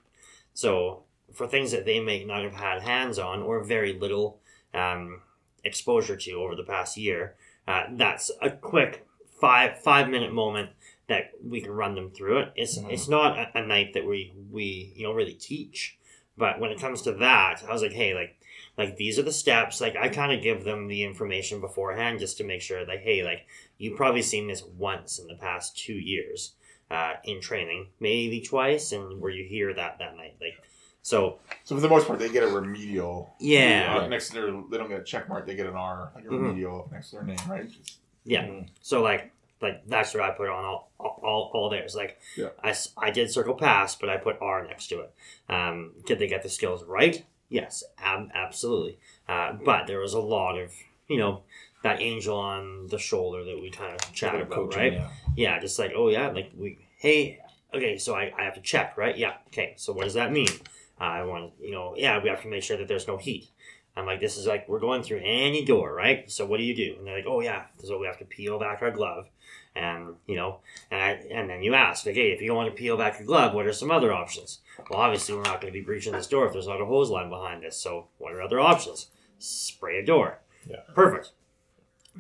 [0.54, 4.40] So for things that they may not have had hands on or very little
[4.74, 5.22] um,
[5.64, 7.36] exposure to over the past year,
[7.68, 9.06] uh, that's a quick
[9.40, 10.70] five five minute moment
[11.08, 12.54] that we can run them through it.
[12.56, 12.92] It's Mhm.
[12.92, 15.98] it's not a, a night that we we you know really teach,
[16.38, 18.38] but when it comes to that, I was like, hey, like
[18.78, 19.80] like these are the steps.
[19.82, 23.24] Like I kind of give them the information beforehand just to make sure that hey,
[23.24, 23.46] like
[23.78, 26.54] you've probably seen this once in the past two years
[26.92, 30.54] uh, in training, maybe twice, and where you hear that that night, like
[31.02, 33.36] so So for the most part, they get a remedial.
[33.40, 33.98] yeah.
[34.02, 35.46] Uh, next to their, they don't get a check mark.
[35.46, 36.42] They get an R, like a Mhm.
[36.42, 37.70] remedial next to their name, right?
[37.70, 38.46] Just- Yeah.
[38.48, 38.70] Mm.
[38.82, 41.96] So like like that's what I put on all all, all theirs.
[41.96, 42.50] Like Yeah.
[42.64, 45.14] I, I did circle pass, but I put R next to it.
[45.50, 47.24] Um, did they get the skills right?
[47.50, 48.98] Yes, ab- absolutely.
[49.30, 50.72] Uh, but there was a lot of
[51.08, 51.44] you know
[51.84, 54.94] that angel on the shoulder that we kind of chatted about, coaching, right?
[54.94, 55.10] yeah.
[55.36, 57.40] Yeah, just like oh yeah, like we hey
[57.74, 59.18] okay, so I, I have to check, right?
[59.18, 59.74] Yeah, okay.
[59.78, 60.50] So what does that mean?
[60.98, 63.50] I want you know yeah we have to make sure that there's no heat.
[63.98, 66.30] I'm like, this is like we're going through any door, right?
[66.30, 66.96] So what do you do?
[66.98, 69.30] And they're like, oh yeah, so we have to peel back our glove,
[69.76, 70.60] and you know,
[70.92, 73.20] and I, and then you ask, like, hey, if you don't want to peel back
[73.20, 74.60] your glove, what are some other options?
[74.90, 77.10] Well, obviously we're not going to be breaching this door if there's not a hose
[77.10, 77.78] line behind us.
[77.78, 79.08] So what are other options?
[79.40, 80.40] Spray a door.
[80.70, 80.82] Yeah.
[80.94, 81.32] Perfect.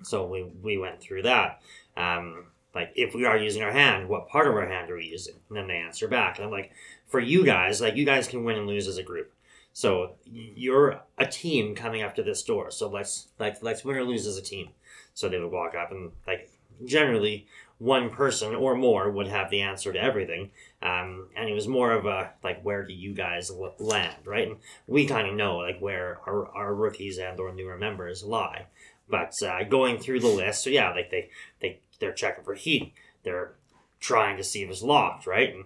[0.04, 1.62] So we we went through that.
[1.98, 5.06] Um, like if we are using our hand, what part of our hand are we
[5.06, 5.36] using?
[5.50, 6.72] And then they answer back, and I'm like,
[7.08, 9.32] for you guys, like you guys can win and lose as a group.
[9.76, 12.72] So you're a team coming up to this door.
[12.72, 14.70] So let's like let's win or lose as a team.
[15.14, 16.50] So they would walk up and like
[16.86, 17.46] generally
[17.78, 20.52] one person or more would have the answer to everything.
[20.82, 24.48] Um, and it was more of a like where do you guys land, right?
[24.48, 28.68] And we kind of know like where our, our rookies and or newer members lie.
[29.10, 32.94] But uh, going through the list, so yeah, like they they they're checking for heat.
[33.24, 33.56] They're
[34.00, 35.54] trying to see if it's locked, right?
[35.54, 35.66] And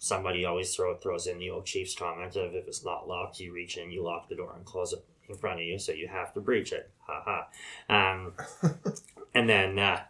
[0.00, 3.52] somebody always throw throws in the old Chiefs comment of if it's not locked, you
[3.52, 6.08] reach in, you lock the door and close it in front of you, so you
[6.08, 6.90] have to breach it.
[7.06, 7.46] Ha
[7.88, 8.14] ha.
[8.14, 8.32] Um,
[9.34, 10.00] and then uh,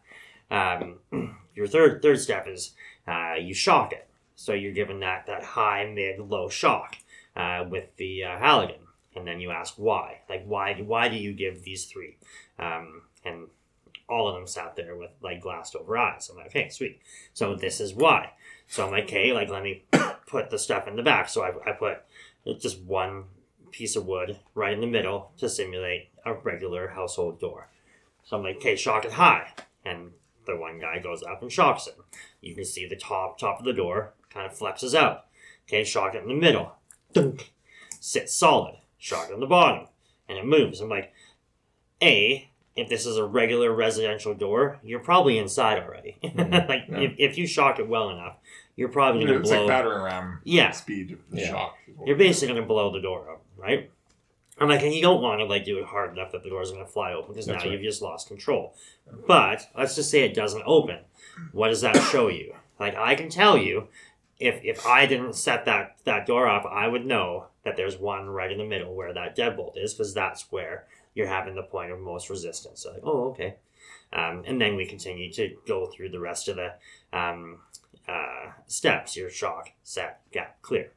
[0.51, 1.01] um,
[1.55, 2.73] your third third step is
[3.07, 4.07] uh, you shock it.
[4.37, 6.97] So you're given that that high, mid, low shock
[7.37, 10.21] uh, with the uh, Halligan, and then you ask why.
[10.31, 12.17] Like why why do you give these three?
[12.61, 13.49] Um, and
[14.09, 16.29] all of them sat there with like glassed over eyes.
[16.31, 17.01] I'm like, okay, sweet.
[17.35, 18.31] So this is why.
[18.71, 19.83] So I'm like, okay, like let me
[20.27, 21.29] put the stuff in the back.
[21.29, 21.99] So I, I put
[22.61, 23.25] just one
[23.73, 27.69] piece of wood right in the middle to simulate a regular household door.
[28.25, 29.49] So I'm like, okay, shock it high.
[29.85, 30.13] And
[30.47, 31.97] the one guy goes up and shocks it.
[32.41, 35.27] You can see the top top of the door kind of flexes out.
[35.69, 36.73] Okay, shock it in the middle.
[37.13, 37.53] Dunk.
[37.99, 38.77] Sits solid.
[38.99, 39.89] Shock it in the bottom.
[40.29, 40.81] And it moves.
[40.81, 41.13] I'm like,
[42.03, 46.19] A, if this is a regular residential door, you're probably inside already.
[46.25, 46.69] Mhm.
[46.69, 48.37] like if, if you shock it well enough,
[48.77, 49.41] you're probably gonna blow.
[49.41, 50.71] it's like battering ram Yeah.
[50.71, 51.49] speed Yeah.
[51.49, 51.77] shock.
[52.05, 53.91] you're basically gonna blow the door up, right?
[54.59, 56.71] I'm like, and you don't want to like do it hard enough that the door's
[56.71, 57.71] gonna fly open because now right.
[57.71, 58.75] you've just lost control.
[59.27, 60.99] But let's just say it doesn't open.
[61.53, 62.55] What does that show you?
[62.79, 63.89] Like I can tell you,
[64.39, 68.29] if if I didn't set that that door up, I would know that there's one
[68.29, 71.91] right in the middle where that deadbolt is because that's where you're having the point
[71.93, 72.83] of most resistance.
[72.83, 73.57] So like, oh okay,
[74.13, 76.75] um, and then we continue to go through the rest of the
[77.19, 77.59] um,
[78.11, 79.17] uh, steps.
[79.17, 80.93] Your shock, set, gap, clear.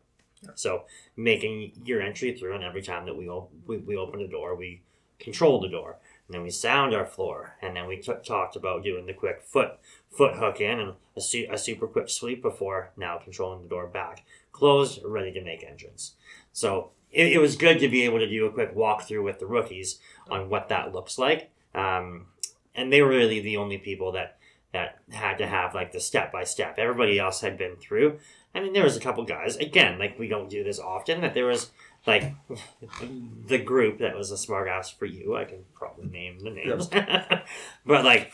[0.55, 0.83] So
[1.15, 4.55] making your entry through, and every time that we, op- we, we open the door,
[4.55, 4.81] we
[5.19, 5.97] control the door.
[6.27, 9.41] And then we sound our floor, and then we t- talked about doing the quick
[9.43, 13.67] foot foot hook in and a, su- a super quick sweep before now controlling the
[13.67, 16.13] door back, closed, ready to make entrance.
[16.53, 19.45] So it, it was good to be able to do a quick walkthrough with the
[19.45, 19.99] rookies
[20.29, 21.51] on what that looks like.
[21.75, 22.27] Um,
[22.75, 24.37] and they were really the only people that
[24.73, 26.75] that had to have like the step by step.
[26.77, 28.19] Everybody else had been through.
[28.55, 29.55] I mean, there was a couple guys.
[29.55, 31.21] Again, like we don't do this often.
[31.21, 31.71] That there was
[32.05, 32.33] like
[33.47, 35.35] the group that was a smart ass for you.
[35.35, 36.87] I can probably name the names,
[37.85, 38.31] but like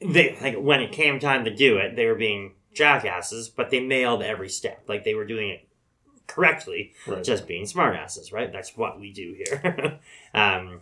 [0.00, 3.80] they like when it came time to do it, they were being jackasses, but they
[3.80, 4.84] nailed every step.
[4.88, 5.68] Like they were doing it
[6.26, 7.22] correctly, Right.
[7.22, 8.52] just being smartasses, right?
[8.52, 9.98] That's what we do here.
[10.34, 10.80] um,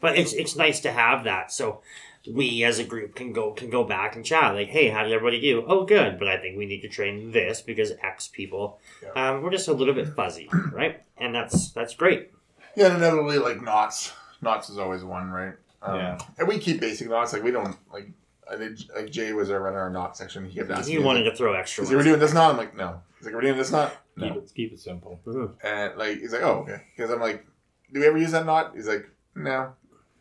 [0.00, 1.50] but it's it's nice to have that.
[1.52, 1.82] So
[2.30, 5.12] we as a group can go can go back and chat like, hey, how did
[5.12, 5.64] everybody do?
[5.66, 6.18] Oh, good.
[6.18, 8.80] But I think we need to train this because X people,
[9.14, 11.02] um, we're just a little bit fuzzy, right?
[11.18, 12.30] And that's that's great.
[12.76, 14.12] Yeah, and inevitably, like knots.
[14.42, 15.54] Knots is always one, right?
[15.82, 16.18] Um, Yeah.
[16.38, 17.32] And we keep basic knots.
[17.32, 18.10] Like we don't like.
[18.50, 18.82] I did.
[18.94, 20.44] Like Jay was our runner our knot section.
[20.48, 20.94] He kept asking.
[20.94, 21.84] You me, wanted like, to throw extra.
[21.84, 22.50] Is he, we're doing this knot?
[22.50, 23.00] I'm like, no.
[23.18, 23.94] He's like, we're doing this knot?
[24.18, 25.18] Keep it keep it simple.
[25.26, 25.54] Mhm.
[25.62, 26.82] And like, he's like, oh, okay.
[26.96, 27.44] Because I'm like,
[27.92, 28.72] do we ever use that knot?
[28.74, 29.72] He's like, no.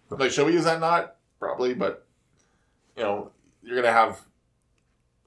[0.10, 1.16] Like, should we use that knot?
[1.44, 2.06] Probably, but
[2.96, 4.22] you know, you're gonna have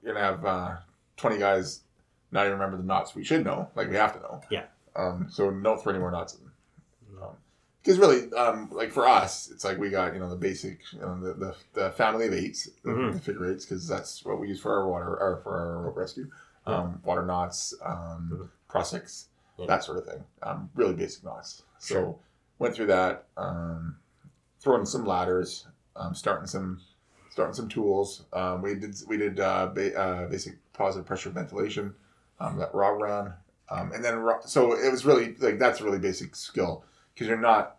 [0.01, 0.75] you're gonna have uh,
[1.17, 1.81] 20 guys
[2.31, 3.69] not even remember the knots we should know.
[3.75, 4.41] Like, we have to know.
[4.49, 4.63] Yeah.
[4.95, 5.27] Um.
[5.29, 6.41] So don't throw any more knots in.
[7.83, 10.99] Because really, um, like for us, it's like we got you know the basic, you
[10.99, 13.13] know, the the, the family of eights, the, Mhm.
[13.13, 15.95] the figure eights, because that's what we use for our water or for our rope
[15.97, 16.29] rescue,
[16.65, 19.27] um, water knots, um, Prusiks,
[19.57, 19.67] Yeah.
[19.67, 20.23] that sort of thing.
[20.43, 21.63] Um, really basic knots.
[21.81, 21.97] Sure.
[22.01, 22.19] So
[22.59, 23.97] went through that, um,
[24.59, 25.67] throwing some ladders,
[25.97, 26.81] um, starting some
[27.29, 28.23] starting some tools.
[28.33, 31.93] Um, we did we did uh, ba- uh, basic positive pressure ventilation,
[32.39, 33.33] um, that Rob ran,
[33.69, 36.83] um, and then so it was really like that's a really basic skill
[37.13, 37.77] because you're not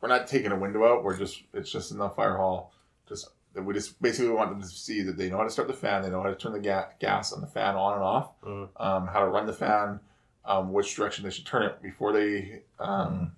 [0.00, 1.04] we're not taking a window out.
[1.04, 2.72] We're just it's just in the fire hall.
[3.08, 5.74] Just we just basically want them to see that they know how to start the
[5.74, 8.30] fan, they know how to turn the ga- gas on the fan on and off,
[8.76, 10.00] um, how to run the fan,
[10.44, 13.32] um, which direction they should turn it before they um,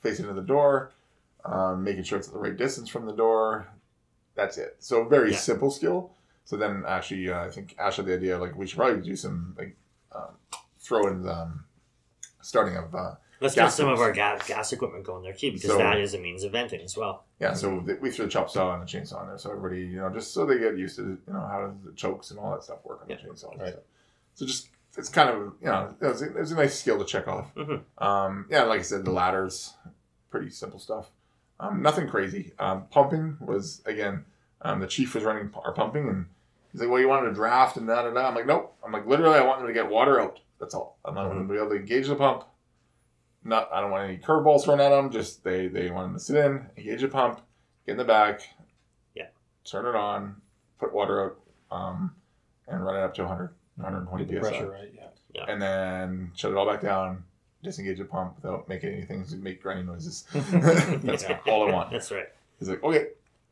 [0.00, 0.92] face into the door,
[1.44, 3.68] um, making sure it's at the right distance from the door.
[4.34, 4.76] That's it.
[4.80, 5.38] So very Yeah.
[5.38, 6.12] simple skill.
[6.44, 9.16] So then actually, uh, I think Ash had the idea like we should probably do
[9.16, 9.76] some like
[10.12, 10.36] um,
[10.78, 11.64] throw in the um,
[12.42, 15.70] starting of uh, Let's get some of our gas, gas equipment going there too, because
[15.70, 17.24] So- that is a means of venting as well.
[17.40, 17.52] yeah.
[17.52, 19.96] So th- we threw the chop saw and the chainsaw in there, so everybody you
[19.96, 22.62] know just so they get used to you know how the chokes and all that
[22.62, 23.16] stuff work on Yeah.
[23.16, 23.58] the chainsaw.
[23.58, 23.70] Right.
[23.70, 23.82] stuff.
[24.34, 26.98] So just it's kind of you know it was, a, it was a nice skill
[26.98, 27.52] to check off.
[27.54, 27.82] Mhm.
[27.98, 29.74] Um, yeah, like I said, the ladders,
[30.30, 31.10] pretty simple stuff.
[31.60, 32.52] Um, nothing crazy.
[32.58, 34.24] Um, pumping was again,
[34.62, 36.26] um, the chief was running our pumping, and
[36.72, 38.92] he's like, "Well, you wanted a draft and da da da." I'm like, "Nope." I'm
[38.92, 40.40] like, literally, I want them to get water out.
[40.60, 40.98] That's all.
[41.04, 42.44] I'm not going to be able to engage the pump.
[43.44, 45.10] not I don't want any curveballs thrown at them.
[45.10, 47.40] Just they they want them to sit in, engage the pump,
[47.86, 48.40] get in the back,
[49.14, 49.26] Yeah.
[49.64, 50.36] turn it on,
[50.78, 51.36] put water out,
[51.76, 52.14] um,
[52.66, 54.92] and run it up to 100, Get 120 the psi, pressure right.
[54.94, 55.02] Yeah.
[55.34, 55.44] Yeah.
[55.48, 57.24] and then shut it all back down.
[57.64, 60.24] Disengage a pump without making anything to make grinding noises.
[60.32, 61.38] That's Yeah.
[61.48, 61.90] all I want.
[61.90, 62.28] That's right.
[62.60, 63.06] It's like okay,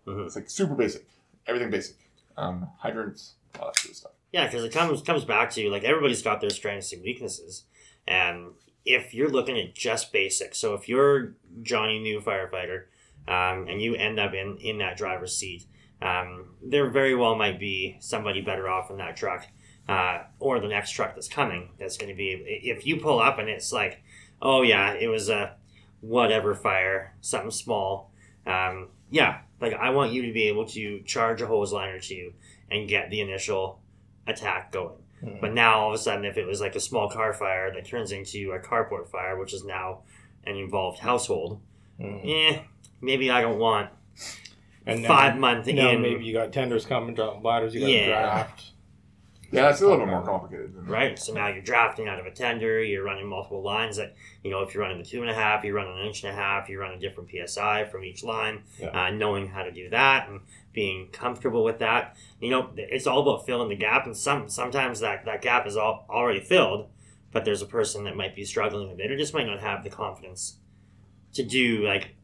[0.07, 0.27] Mhm.
[0.27, 1.05] it's like super basic,
[1.47, 1.97] everything basic,
[2.37, 4.13] um, hydrants, all that sort of stuff.
[4.33, 7.65] Yeah, because it comes comes back to like everybody's got their strengths and weaknesses,
[8.07, 8.53] and
[8.85, 12.85] if you're looking at just basic, so if you're Johnny New firefighter,
[13.29, 15.65] um, and you end up in in that driver's seat,
[16.03, 19.47] um, there very well might be somebody better off in that truck,
[19.89, 21.71] uh, or the next truck that's coming.
[21.79, 22.31] That's going to be
[22.65, 24.03] if you pull up and it's like,
[24.41, 25.57] oh yeah, it was a
[26.01, 28.11] whatever fire, something small.
[28.47, 32.01] Um, yeah, like I want you to be able to charge a hose line or
[32.01, 32.33] two
[32.71, 33.81] and get the initial
[34.27, 34.97] attack going.
[35.23, 35.41] Mhm.
[35.41, 37.85] But now all of a sudden, if it was like a small car fire that
[37.85, 40.01] turns into a carport fire, which is now
[40.45, 41.61] an involved household,
[42.01, 42.55] Mhm.
[42.57, 42.63] eh,
[43.01, 43.91] maybe I don't want
[44.85, 47.73] And now- five month Now in, maybe you got tenders coming, dropping bladders.
[47.75, 48.07] You got Yeah.
[48.09, 48.72] draft.
[49.53, 50.75] Yeah, it's a little bit more complicated.
[50.75, 51.19] Than right?
[51.19, 53.99] So now you're drafting out of a tender, you're running multiple lines.
[53.99, 56.25] That you know, if you're running the two and a half, you're running an inch
[56.25, 58.63] and a half, you're running a different psi from each line.
[58.81, 58.89] Yeah.
[58.89, 60.41] Uh, knowing how to do that and
[60.73, 64.07] being comfortable with that, you know, it's all about filling the gap.
[64.07, 66.89] And some sometimes that that gap is all already filled,
[67.31, 69.85] but there's a person that might be struggling a bit or just might not have
[69.85, 70.57] the confidence
[71.35, 72.15] to do like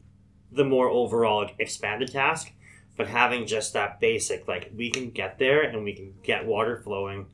[0.51, 2.51] the more overall expanded task.
[2.99, 6.81] But having just that basic, like we can get there and we can get water
[6.83, 7.27] flowing,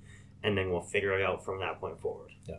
[0.43, 2.29] and then we'll figure it out from that point forward.
[2.47, 2.57] Yeah,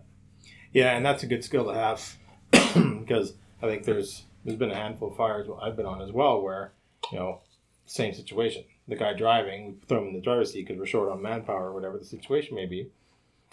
[0.72, 2.16] Yeah, and that's a good skill to have
[2.50, 6.42] because I think there's there's been a handful of fires I've been on as well
[6.42, 6.72] where
[7.12, 7.42] you know
[7.84, 8.64] same situation.
[8.88, 11.66] The guy driving, we throw him in the driver's seat because we're short on manpower
[11.68, 12.90] or whatever the situation may be,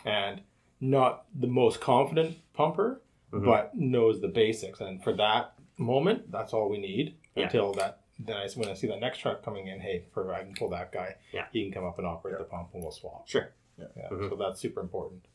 [0.04, 0.42] and
[0.82, 3.46] not the most confident pumper, Mhm.
[3.46, 4.80] but knows the basics.
[4.82, 7.44] And for that moment, that's all we need Yeah.
[7.44, 8.00] until that.
[8.26, 10.70] Then I, when I see that next truck coming in, hey, for I can pull
[10.70, 11.16] that guy.
[11.32, 11.46] Yeah.
[11.52, 13.28] he can come up and operate the pump, and we'll swap.
[13.28, 13.50] Sure.
[13.78, 14.30] Yeah, Mhm.
[14.30, 15.26] so that's super important.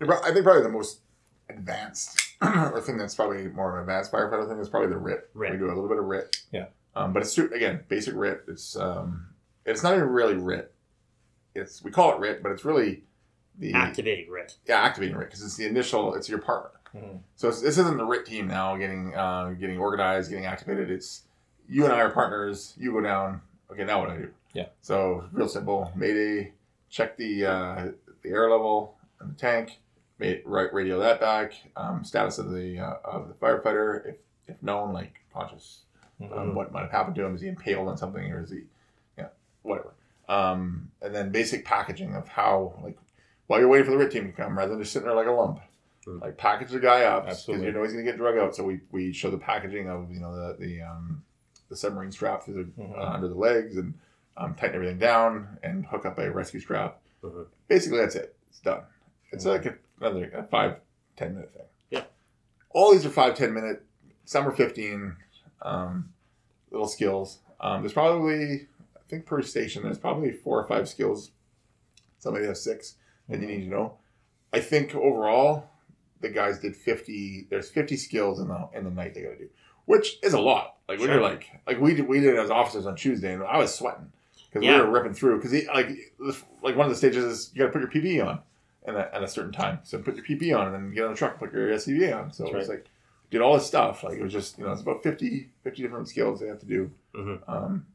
[0.00, 1.00] I think probably the most
[1.48, 5.30] advanced, or thing that's probably more of an advanced firefighter thing is probably the RIT.
[5.34, 5.52] RIT.
[5.52, 6.36] We do a little bit of RIT.
[6.52, 6.66] Yeah.
[6.94, 8.42] Um, but it's su- again basic RIT.
[8.48, 9.28] It's um,
[9.64, 10.72] it's not even really RIT.
[11.54, 13.04] It's we call it RIT, but it's really
[13.58, 14.56] the Activating RIT.
[14.66, 16.14] yeah activating RIT because it's the initial.
[16.14, 16.70] It's your partner.
[16.94, 17.20] Mhm.
[17.36, 20.90] So it's, this isn't the RIT team now getting uh, getting organized, getting activated.
[20.90, 21.22] It's
[21.68, 22.74] you and I are partners.
[22.78, 23.40] You go down.
[23.70, 24.30] Okay, now what do I do?
[24.54, 24.66] Yeah.
[24.80, 25.92] So real simple.
[25.94, 26.52] Mayday.
[26.90, 27.88] Check the uh,
[28.22, 29.78] the air level in the tank.
[30.18, 31.52] May, right, radio that back.
[31.76, 35.80] Um, status of the uh, of the firefighter, if if known, like conscious.
[36.20, 36.36] Mhm.
[36.36, 37.34] Um, what might have happened to him?
[37.34, 38.62] Is he impaled on something, or is he,
[39.16, 39.28] yeah,
[39.62, 39.92] whatever.
[40.28, 42.98] Um, and then basic packaging of how, like,
[43.46, 45.28] while you're waiting for the RIT team to come, rather than just sitting there like
[45.28, 45.60] a lump,
[46.06, 46.20] Mm.
[46.22, 48.56] like package the guy up because you know he's gonna get drug out.
[48.56, 51.22] So we, we show the packaging of you know the the um,
[51.68, 52.98] the submarine strap through the Mhm.
[52.98, 53.94] uh, under the legs and
[54.36, 57.00] um, tighten everything down and hook up a rescue strap.
[57.22, 57.46] Mhm.
[57.66, 58.36] Basically, that's it.
[58.50, 58.84] It's done.
[59.32, 59.48] It's Mhm.
[59.64, 60.80] like another a five
[61.16, 61.66] ten minute thing.
[61.90, 62.04] Yeah.
[62.70, 63.84] All these are five ten minute.
[64.24, 65.16] Some are fifteen.
[65.62, 66.12] Um,
[66.70, 67.40] little skills.
[67.60, 71.32] Um, there's probably I think per station there's probably four or five skills.
[72.18, 72.96] Somebody has six
[73.28, 73.98] that you need to know.
[74.52, 75.70] I think overall
[76.20, 79.38] the guys did 50 there's 50 skills in the in the night they got to
[79.38, 79.50] do
[79.88, 81.14] which is a lot like when Sure.
[81.16, 83.74] you're like like we did we did it as officers on tuesday and i was
[83.74, 84.12] sweating
[84.48, 84.76] because Yeah.
[84.80, 85.88] we were ripping through because like
[86.62, 88.40] like one of the stages is you got to put your ppe on
[88.86, 91.12] at a, at a certain time so put your ppe on and then get on
[91.12, 92.86] the truck put your SCBA on so That's it was like
[93.30, 96.08] did all this stuff like it was just you know it's about 50 50 different
[96.08, 97.40] skills they have to do Mhm.
[97.48, 97.86] um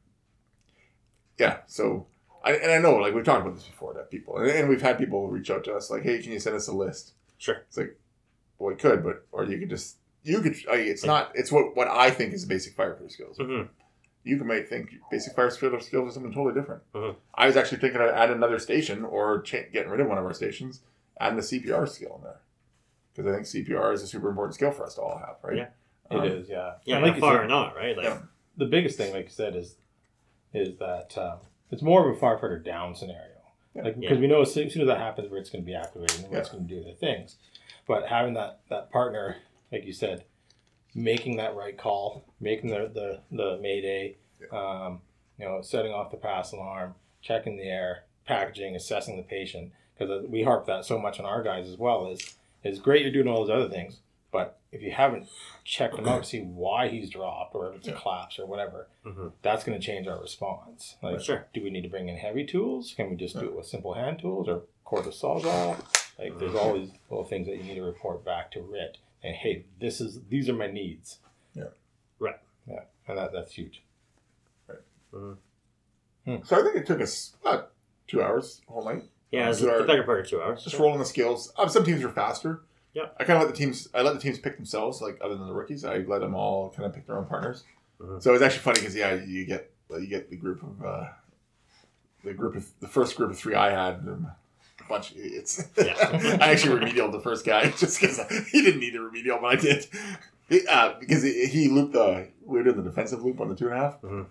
[1.38, 2.06] yeah so
[2.46, 4.82] I, and I know, like we've talked about this before, that people, and, and we've
[4.82, 7.62] had people reach out to us, like, "Hey, can you send us a list?" Sure.
[7.66, 7.98] It's like,
[8.58, 10.56] well, we could, but or you could just you could.
[10.70, 11.30] I mean, it's not.
[11.34, 13.38] It's what what I think is basic firefighter skills.
[13.38, 13.68] Mhm.
[14.24, 16.82] You can might think basic firefighter skills are something totally different.
[16.94, 17.16] Mhm.
[17.34, 20.24] I was actually thinking of adding another station or cha- getting rid of one of
[20.24, 20.82] our stations,
[21.20, 22.40] adding the CPR skill in there,
[23.12, 25.56] because I think CPR is a super important skill for us to all have, right?
[25.58, 25.68] Yeah.
[26.10, 26.74] It Um, is, yeah.
[26.84, 27.96] Yeah, And like you far said, or not, right?
[27.96, 28.22] Like, Yeah.
[28.56, 29.76] the biggest thing, like you said, is
[30.54, 31.40] is that um,
[31.72, 33.34] it's more of a firefighter down scenario.
[33.74, 33.82] Yeah.
[33.82, 34.00] Like Yeah.
[34.08, 36.30] because we know as soon, as that happens, where it's going to be activated and
[36.32, 36.38] Yeah.
[36.38, 37.36] what's going to do the things.
[37.88, 39.36] But having that that partner,
[39.72, 40.24] like you said,
[40.94, 44.16] making that right call, making the the the mayday,
[44.52, 45.00] um,
[45.38, 50.26] you know, setting off the pass alarm, checking the air, packaging, assessing the patient, because
[50.28, 52.08] we harp that so much on our guys as well.
[52.10, 53.98] Is is great you're doing all those other things,
[54.32, 55.28] but if you haven't
[55.64, 57.94] checked him out to see why he's dropped or if it's Yeah.
[57.94, 59.32] a collapse or whatever, Mhm.
[59.42, 60.96] that's going to change our response.
[61.02, 61.46] Like, Sure.
[61.54, 62.94] do we need to bring in heavy tools?
[62.94, 65.76] Can we just do it with simple hand tools or cord of sawzall?
[66.18, 69.34] Like, there's all these little things that you need to report back to RIT and
[69.34, 71.18] hey, this is these are my needs.
[71.54, 71.64] Yeah.
[72.20, 72.38] Right.
[72.68, 73.82] Yeah, and that that's huge.
[74.68, 74.78] Right.
[76.44, 77.72] So I think it took us about
[78.06, 79.04] two hours whole night.
[79.30, 80.62] Yeah, it was So the better part of two hours.
[80.64, 81.52] Just rolling the skills.
[81.58, 82.62] Um, some teams are faster.
[82.94, 83.06] Yeah.
[83.18, 83.88] I kind of let the teams.
[83.94, 85.00] I let the teams pick themselves.
[85.02, 87.64] Like other than the rookies, I let them all kind of pick their own partners.
[88.00, 88.22] Mhm.
[88.22, 91.06] So it was actually funny because yeah, you get you get the group of uh,
[92.24, 93.94] the group of the first group of three I had.
[94.08, 94.28] um,
[94.84, 95.68] A bunch of idiots.
[95.76, 95.94] Yeah.
[96.40, 98.20] I actually remedialed the first guy just because
[98.50, 99.86] he didn't need a remedial, but I did.
[100.68, 103.68] Uh, because he, he looped the we were doing the defensive loop on the two
[103.68, 104.00] and a half.
[104.02, 104.26] Mhm.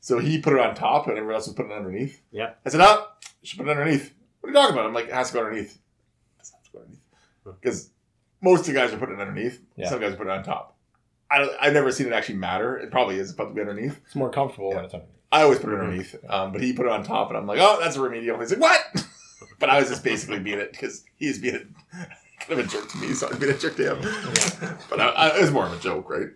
[0.00, 2.20] So he put it on top, and everyone else was putting it underneath.
[2.30, 2.52] Yeah.
[2.64, 3.06] I said, "Oh,
[3.42, 4.86] you should put it underneath." What are you talking about?
[4.86, 7.00] I'm like, "It has to go underneath." It doesn't to go underneath
[7.44, 7.50] Hmm.
[7.60, 7.90] because
[8.40, 9.60] most of the guys are putting it underneath.
[9.76, 9.88] Yeah.
[9.88, 10.76] Some guys put it on top.
[11.28, 12.76] I don't, I've never seen it actually matter.
[12.78, 13.98] It probably is supposed to be underneath.
[14.06, 14.76] It's more comfortable Yeah.
[14.76, 15.12] when it's underneath.
[15.32, 17.58] I always put it underneath, um, but he put it on top, and I'm like,
[17.60, 19.05] "Oh, that's a remedial." He's like, "What?"
[19.58, 21.54] But I was just basically being it because he's being
[21.92, 21.96] a,
[22.44, 24.78] kind of a jerk to me, so I was being a jerk to him.
[24.90, 26.28] But I, I, it was more of a joke, right?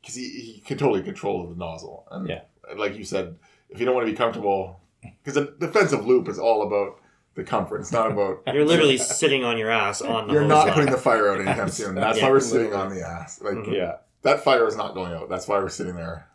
[0.00, 2.42] Because he, he can totally control the nozzle, and Yeah.
[2.76, 3.36] like you said,
[3.70, 6.98] if you don't want to be comfortable, because the defensive loop is all about
[7.34, 7.80] the comfort.
[7.80, 10.74] It's not about You're literally sitting on your ass on the you're not line.
[10.74, 11.94] putting the fire out anytime soon.
[11.94, 12.24] That's Yeah.
[12.26, 13.40] why we're sitting on the ass.
[13.40, 13.72] Like Mhm.
[13.74, 15.30] Yeah, that fire is not going out.
[15.30, 16.28] That's why we're sitting there.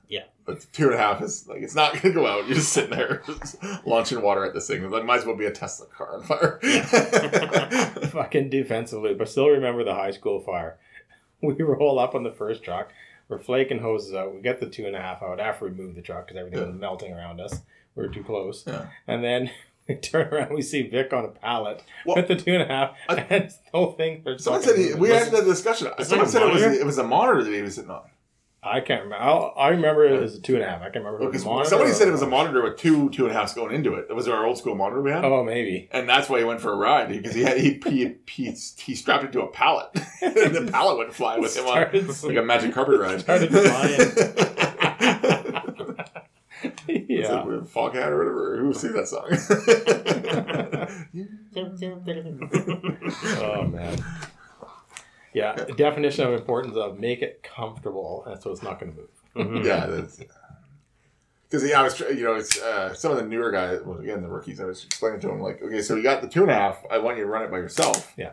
[0.48, 2.48] But two and a half is like it's not going to go out.
[2.48, 4.82] You're just sitting there, just launching water at this thing.
[4.82, 6.58] It might as well be a Tesla car on fire.
[8.12, 10.78] fucking defensively, but still remember the high school fire.
[11.40, 12.92] We roll up on the first truck.
[13.30, 14.34] We're flaking hoses out.
[14.34, 16.62] We get the two and a half out after we move the truck because everything
[16.62, 16.66] Yeah.
[16.72, 17.62] was melting around us.
[17.94, 18.64] We were too close.
[18.66, 18.88] Yeah.
[19.06, 19.52] And then
[19.88, 20.56] we turn around.
[20.56, 23.50] We see Vic on a pallet Well, with the two and a half, I- and
[23.52, 24.24] the whole thing.
[24.40, 25.90] Someone said he, we had the discussion.
[26.02, 28.02] Someone said it was it was a monitor that he was sitting on.
[28.64, 29.24] I can't remember.
[29.24, 30.82] I'll, I remember it was a two and a half.
[30.82, 31.20] I can't remember.
[31.20, 33.36] if it was Because monitor somebody said it was a monitor with two two and
[33.36, 34.08] a halfs going into it.
[34.10, 35.24] It was our old school monitor we had.
[35.24, 35.88] Oh, maybe.
[35.92, 38.96] And that's why he went for a ride because he had he he, he, he
[38.96, 39.90] strapped it to a pallet
[40.22, 41.74] and the pallet went fly with him on
[42.24, 43.22] like a magic carpet ride.
[43.22, 43.52] Started
[46.90, 47.36] It's yeah.
[47.36, 48.58] like with Foghat or whatever.
[48.58, 49.28] Who sing that song?
[53.40, 54.04] Oh man.
[55.38, 58.98] Yeah, the definition of importance of make it comfortable, and so it's not going to
[59.00, 59.10] move.
[59.36, 59.66] Mhm.
[59.66, 60.20] yeah, that's
[61.50, 63.82] because yeah, I was tr- you know it's uh, some of the newer guys.
[63.86, 64.60] Well, again, the rookies.
[64.60, 66.84] I was explaining to them like, okay, so you got the two and a half.
[66.92, 68.14] I want you to run it by yourself.
[68.18, 68.32] Yeah.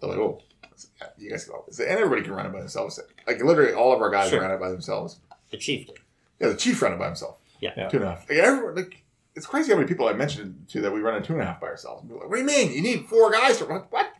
[0.00, 0.68] They're like, oh, I
[1.00, 2.98] yeah, you guys can all, and everybody can run it by themselves.
[3.26, 4.40] Like literally, all of our guys Sure.
[4.40, 5.20] ran it by themselves.
[5.50, 5.96] The chief did.
[6.40, 7.38] Yeah, the chief ran it by himself.
[7.60, 7.70] Yeah.
[7.76, 7.88] Yeah.
[7.88, 8.28] two and a half.
[8.28, 9.02] Like, everyone, like
[9.36, 11.44] it's crazy how many people I mentioned to that we run a two and a
[11.46, 12.02] half by ourselves.
[12.02, 12.72] And like, what do you mean?
[12.72, 13.84] You need four guys to run?
[13.90, 14.10] What?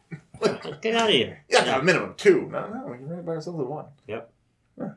[0.41, 1.45] Like, Get out of here.
[1.49, 1.79] yeah, yeah.
[1.79, 2.49] a minimum two.
[2.51, 3.87] No, no, we can run it by ourselves at one.
[4.07, 4.31] Yep.
[4.79, 4.89] Yeah.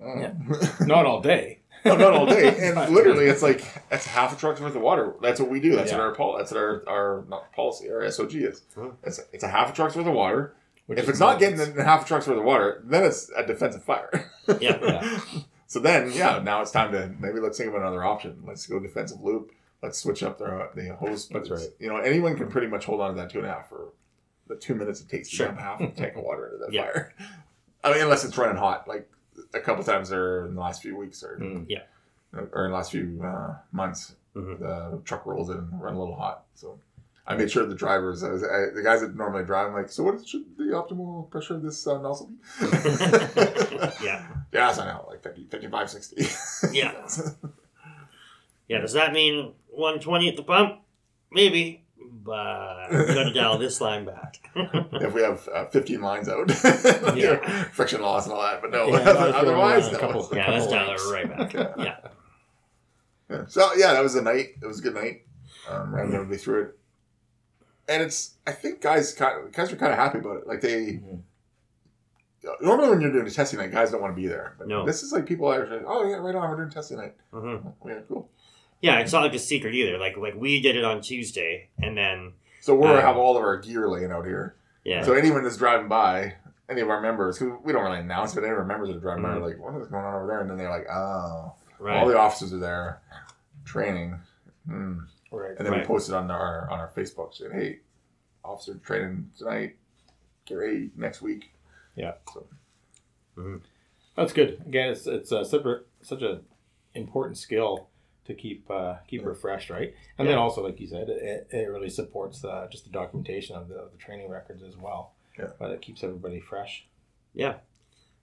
[0.00, 0.32] Yeah.
[0.86, 1.60] Not all day.
[1.84, 2.48] no, not all day.
[2.74, 5.14] And literally, it's like that's half a truck's worth of water.
[5.22, 5.74] That's what we do.
[5.74, 5.98] That's Yeah.
[5.98, 7.90] what our pol- That's what our our not policy.
[7.90, 8.62] Our SOG is.
[9.04, 10.54] It's it's a half a truck's worth of water.
[10.86, 11.70] which if it's not getting nice.
[11.70, 14.30] the half a truck's worth of water, then it's a defensive fire.
[14.60, 14.78] Yeah.
[14.82, 15.20] Yeah.
[15.68, 18.42] So then, yeah, now it's time to maybe let's think of another option.
[18.46, 19.52] Let's go defensive loop.
[19.82, 21.24] Let's switch up the the hose.
[21.24, 21.70] But That's right.
[21.78, 23.88] You know, anyone can pretty much hold on to that two and a half for
[24.54, 25.46] the two minutes it takes to Sure.
[25.48, 26.82] dump half a tank of water into that Yeah.
[26.84, 27.14] fire.
[27.84, 29.10] I mean, unless it's running hot, like
[29.54, 31.66] a couple times there in the last few weeks or Mm.
[32.52, 34.58] or in the last few uh, months, Mhm.
[34.60, 36.44] the truck rolls in and run a little hot.
[36.54, 36.78] So
[37.26, 39.88] I made sure the drivers, I was, I, the guys that normally drive, I'm like,
[39.90, 42.36] so what should the optimal pressure of this uh, nozzle be?
[44.02, 44.26] Yeah.
[44.52, 46.26] Yes, I know, like 50, 55, 60.
[46.72, 46.92] Yeah.
[48.68, 48.78] Yeah.
[48.80, 50.80] Does that mean 120 at the pump?
[51.30, 51.81] Maybe.
[52.24, 54.38] But we got to dial this line back.
[54.54, 56.48] if we have uh, 15 lines out,
[57.16, 57.64] Yeah.
[57.72, 59.98] friction loss and all that, but no, Yeah, not if you're otherwise, no.
[59.98, 61.52] couple- yeah, let's dial it right back.
[61.54, 61.72] Yeah.
[61.78, 61.96] Yeah.
[63.30, 63.44] Yeah.
[63.48, 64.48] So yeah, that was a night.
[64.62, 65.22] It was a good night.
[65.68, 66.78] Um, ran everybody through it,
[67.88, 68.34] and it's.
[68.46, 70.46] I think guys, kind of, guys were kind of happy about it.
[70.46, 71.00] Like they.
[71.02, 71.20] Mhm.
[72.60, 74.56] Normally, when you're doing a testing night, guys don't want to be there.
[74.58, 74.84] But No.
[74.84, 76.50] this is like people are like, "Oh yeah, right on.
[76.50, 77.14] We're doing testing night.
[77.32, 77.56] hmm
[77.86, 78.28] Yeah, cool."
[78.82, 79.96] Yeah, it's not like a secret either.
[79.96, 83.42] Like like we did it on Tuesday, and then So we're Um, have all of
[83.42, 84.56] our gear laying out here.
[84.84, 86.34] yeah, So anyone that's driving by,
[86.68, 88.96] any of our members, who we don't really announce, but any of our members that
[88.96, 89.36] are driving by Mhm.
[89.36, 91.54] are like, "What is going on over there?" And then they're like, "Oh,
[91.88, 93.00] all the officers are there,
[93.64, 94.18] training."
[94.66, 94.98] Hmm.
[95.30, 95.56] Right.
[95.56, 97.78] And then we posted on our on our Facebook saying, "Hey,
[98.44, 99.76] officer training tonight.
[100.44, 101.52] Get ready next week."
[101.94, 102.14] Yeah.
[102.32, 102.46] So
[104.16, 104.60] That's good.
[104.66, 106.40] Again, it's it's a super, such a
[106.94, 107.88] important skill
[108.26, 109.94] to keep uh, keep refreshed, right?
[110.18, 113.68] And then also, like you said, it, it really supports uh, just the documentation of
[113.68, 115.12] the, of the training records as well.
[115.38, 115.48] Yeah.
[115.58, 116.86] But it keeps everybody fresh.
[117.34, 117.54] Yeah,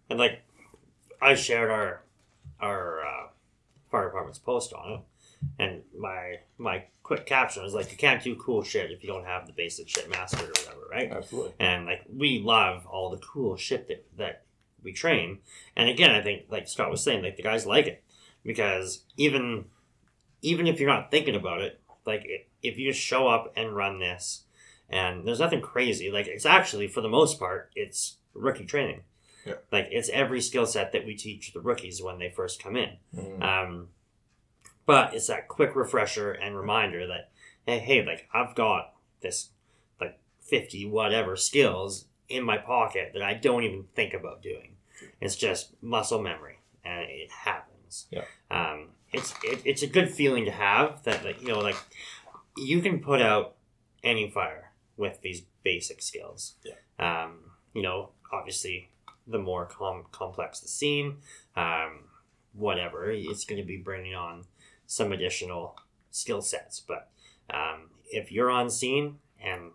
[0.09, 0.41] and like
[1.21, 2.03] I shared our
[2.59, 3.27] our uh,
[3.91, 4.99] fire department's post on it,
[5.57, 9.25] and my my quick caption was like, you can't do cool shit if you don't
[9.25, 11.11] have the basic shit mastered or whatever, right?
[11.11, 11.53] Absolutely.
[11.59, 14.43] And like we love all the cool shit that that
[14.83, 15.39] we train.
[15.75, 18.03] And again, I think like Scott was saying, like the guys like it
[18.43, 19.65] because even
[20.41, 22.25] even if you're not thinking about it, like
[22.61, 24.43] if you just show up and run this,
[24.89, 26.11] and there's nothing crazy.
[26.11, 29.01] Like it's actually for the most part, it's rookie training.
[29.45, 29.55] Yeah.
[29.71, 32.97] Like it's every skill set that we teach the rookies when they first come in.
[33.15, 33.41] Mhm.
[33.41, 33.87] Um,
[34.85, 37.31] but it's that quick refresher and reminder that
[37.65, 39.49] hey, hey, like I've got this
[40.01, 44.75] like fifty whatever skills in my pocket that I don't even think about doing.
[45.21, 48.07] It's just muscle memory, and it happens.
[48.11, 48.25] Yeah.
[48.51, 51.77] Um, it's it, it's a good feeling to have that like you know like
[52.57, 53.55] you can put out
[54.03, 56.55] any fire with these basic skills.
[56.63, 56.73] Yeah.
[57.23, 58.91] Um, you know, obviously,
[59.27, 61.17] the more com- complex the scene,
[61.55, 62.05] um,
[62.53, 64.45] whatever, it's going to be bringing on
[64.87, 65.77] some additional
[66.11, 66.79] skill sets.
[66.79, 67.09] But
[67.49, 69.71] um, if you're on scene and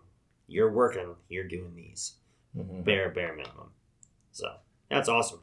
[0.47, 2.13] you're working, you're doing these
[2.55, 2.83] Mhm.
[2.83, 3.71] bare bare minimum.
[4.31, 4.45] So
[4.89, 5.41] that's awesome.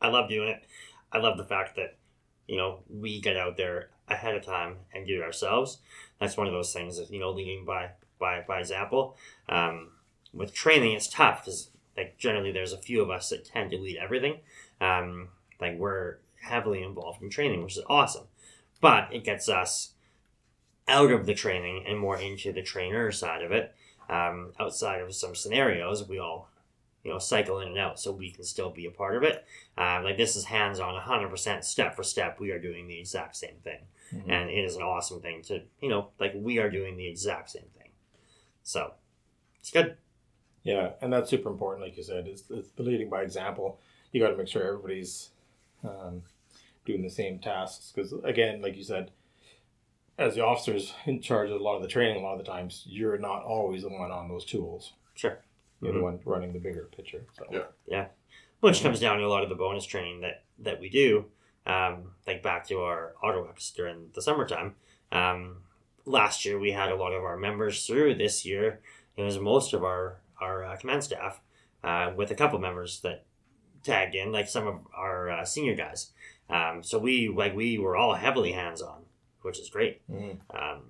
[0.00, 0.64] I love doing it.
[1.12, 1.96] I love the fact that
[2.46, 5.78] you know we get out there ahead of time and do it ourselves.
[6.20, 9.16] That's one of those things that you know leading by by by example.
[9.48, 9.90] Um,
[10.32, 13.78] with training, it's tough because like generally there's a few of us that tend to
[13.78, 14.40] lead everything.
[14.80, 15.28] Um,
[15.60, 18.24] like we're heavily involved in training, which is awesome,
[18.80, 19.92] but it gets us
[20.86, 23.74] out of the training and more into the trainer side of it.
[24.08, 26.48] Um, outside of some scenarios, we all
[27.04, 29.44] you know cycle in and out, so we can still be a part of it.
[29.78, 32.40] Uh, like this is hands on, hundred percent, step for step.
[32.40, 33.80] We are doing the exact same thing,
[34.12, 34.28] Mhm.
[34.30, 37.50] and it is an awesome thing to you know like we are doing the exact
[37.50, 37.90] same thing.
[38.62, 38.94] So
[39.60, 39.96] it's good.
[40.62, 42.26] Yeah, and that's super important, like you said.
[42.26, 43.78] It's, it's the leading by example.
[44.12, 45.28] You got to make sure everybody's
[45.86, 46.22] um,
[46.86, 49.10] doing the same tasks because, again, like you said,
[50.16, 52.50] as the officers in charge of a lot of the training, a lot of the
[52.50, 54.94] times you're not always the one on those tools.
[55.14, 55.38] Sure.
[55.84, 55.96] You're Mhm.
[55.98, 57.26] the one running the bigger picture.
[57.32, 58.08] So Yeah.
[58.60, 61.30] which comes down to a lot of the bonus training that that we do
[61.66, 64.76] um, like back to our AutoX during the summertime
[65.12, 65.62] um,
[66.06, 68.80] last year we had a lot of our members through this year
[69.16, 71.40] it was most of our our uh, command staff
[71.82, 73.24] uh, with a couple members that
[73.82, 76.12] tagged in like some of our uh, senior guys
[76.48, 79.04] um, so we like we were all heavily hands-on
[79.42, 80.38] which is great mhm.
[80.50, 80.82] um,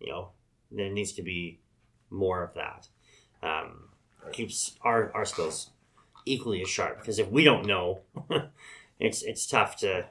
[0.00, 0.30] you know,
[0.70, 1.60] there needs to be
[2.08, 2.88] more of that.
[3.42, 3.89] Um,
[4.32, 5.70] keeps our, our skills
[6.26, 8.00] equally as sharp because if we don't know,
[9.00, 10.06] it's it's tough to.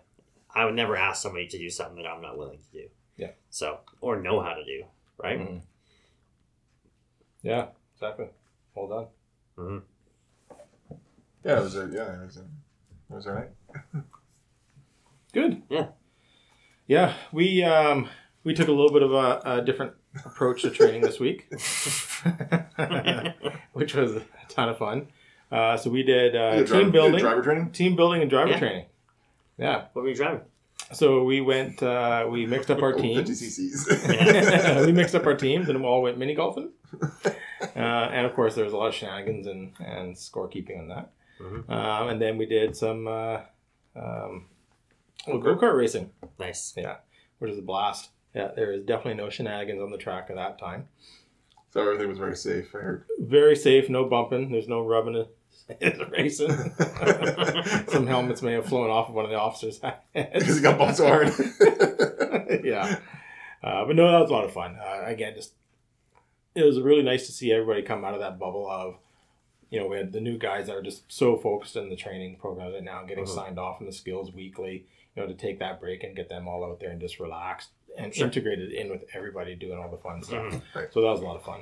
[0.54, 2.88] I would never ask somebody to do something that I'm not willing to do.
[3.18, 3.32] Yeah.
[3.52, 4.84] So or know how to do
[5.18, 5.40] right.
[5.40, 5.62] Mhm.
[7.44, 8.28] yeah, exactly.
[8.76, 9.08] Well done.
[9.58, 10.56] Mm-hmm.
[11.44, 13.50] Yeah, it was a, yeah, it was a, it was all right.
[15.34, 15.62] Good.
[15.70, 15.88] Yeah.
[16.88, 18.10] Yeah, we um,
[18.44, 19.94] we took a little bit of a, a different
[20.26, 21.48] approach to training this week,
[23.74, 25.08] which was a ton of fun.
[25.52, 27.72] Uh, so we did uh, Yeah, team driver- building, driver training.
[27.72, 28.60] team building, and driver Yeah.
[28.60, 28.86] training.
[29.58, 29.86] Yeah.
[29.94, 30.42] What were you driving?
[30.94, 31.82] So we went.
[31.84, 34.86] Uh, we mixed up our Oh, 50 teams.
[34.86, 36.72] we mixed up our teams and we all went mini golfing.
[37.02, 41.12] Uh, and of course, there was a lot of shenanigans and, and scorekeeping on that.
[41.42, 41.70] Mhm.
[41.70, 43.42] Um, and then we did some uh,
[43.96, 44.46] um,
[45.28, 46.74] well, go kart racing, Nice.
[46.78, 46.98] Yeah,
[47.40, 48.10] which is a blast.
[48.40, 50.88] Yeah, there is definitely no shenanigans on the track at that time.
[51.72, 52.74] so everything was very safe.
[52.76, 53.06] I heard.
[53.20, 54.52] Very safe, no bumping.
[54.52, 55.36] There's no rubbing it.
[56.12, 56.50] racing.
[57.90, 59.80] some helmets may have flown off of one of the officers'
[60.14, 60.30] heads.
[60.34, 61.32] Because he got bumped so hard.
[62.64, 63.00] yeah.
[63.62, 64.78] Uh, but no, that was a lot of fun.
[64.82, 65.54] Uh, again, just
[66.56, 68.96] it was really nice to see everybody come out of that bubble of,
[69.70, 72.38] you know, we had the new guys that are just so focused in the training
[72.38, 73.36] program right now, getting Mhm.
[73.36, 74.86] signed off in the skills weekly,
[75.16, 77.68] you know, to take that break and get them all out there and just relax
[77.98, 78.26] and Sure.
[78.28, 80.54] integrated in with everybody doing all the fun stuff.
[80.54, 80.62] Mhm.
[80.76, 80.94] Right.
[80.94, 81.62] So that was a lot of fun.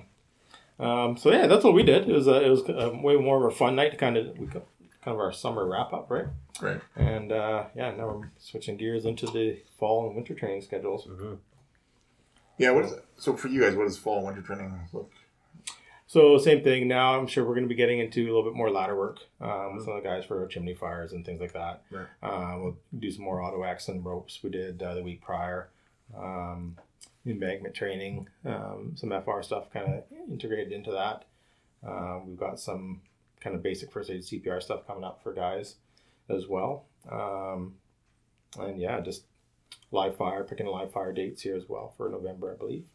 [0.79, 2.07] Um, so yeah, that's what we did.
[2.09, 4.37] It was a, it was a way more of a fun night to kind of
[4.37, 4.63] we kind
[5.05, 6.27] of our summer wrap up, right?
[6.61, 6.81] Right.
[6.95, 11.07] And uh, yeah, now we're switching gears into the fall and winter training schedules.
[11.07, 11.35] Mm-hmm.
[12.57, 13.05] Yeah, what is it?
[13.17, 15.11] So for you guys, what does fall and winter training look?
[16.09, 16.87] So same thing.
[16.87, 19.19] Now I'm sure we're going to be getting into a little bit more ladder work
[19.41, 21.83] um, with some of the guys for chimney fires and things like that.
[21.91, 22.05] Right.
[22.23, 25.69] Uh, we'll do some more auto X and ropes we did uh, the week prior.
[26.15, 26.77] Um,
[27.25, 31.25] embankment training, um, some FR stuff kind of integrated into that.
[31.85, 33.01] Uh, we've got some
[33.41, 35.75] kind of basic first aid CPR stuff coming up for guys
[36.29, 36.85] as well.
[37.11, 37.75] Um,
[38.59, 39.23] and yeah, just
[39.91, 42.85] live fire, picking live fire dates here as well for November, I believe.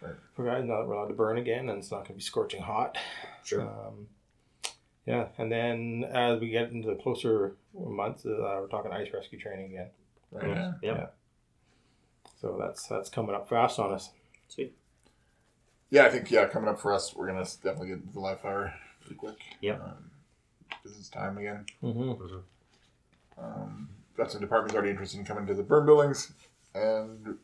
[0.00, 0.14] Right.
[0.34, 2.22] For guys, now that we're allowed to burn again and it's not going to be
[2.22, 2.96] scorching hot.
[3.44, 3.62] Sure.
[3.62, 4.06] Um,
[5.06, 9.38] yeah, and then as we get into the closer months, uh, we're talking ice rescue
[9.38, 9.88] training again.
[10.30, 10.48] Right.
[10.48, 10.72] Yeah.
[10.82, 11.17] Yep.
[12.40, 14.10] So that's that's coming up fast on us.
[14.48, 14.74] Sweet.
[15.90, 18.40] Yeah, I think yeah, coming up for us, we're gonna definitely get into the live
[18.40, 19.36] fire pretty quick.
[19.60, 19.82] Yep.
[19.82, 20.10] Um,
[20.68, 21.64] because it's time again.
[21.82, 22.36] Mm-hmm.
[23.42, 26.32] Um, got some departments already interested in coming to the burn buildings,
[26.74, 27.38] and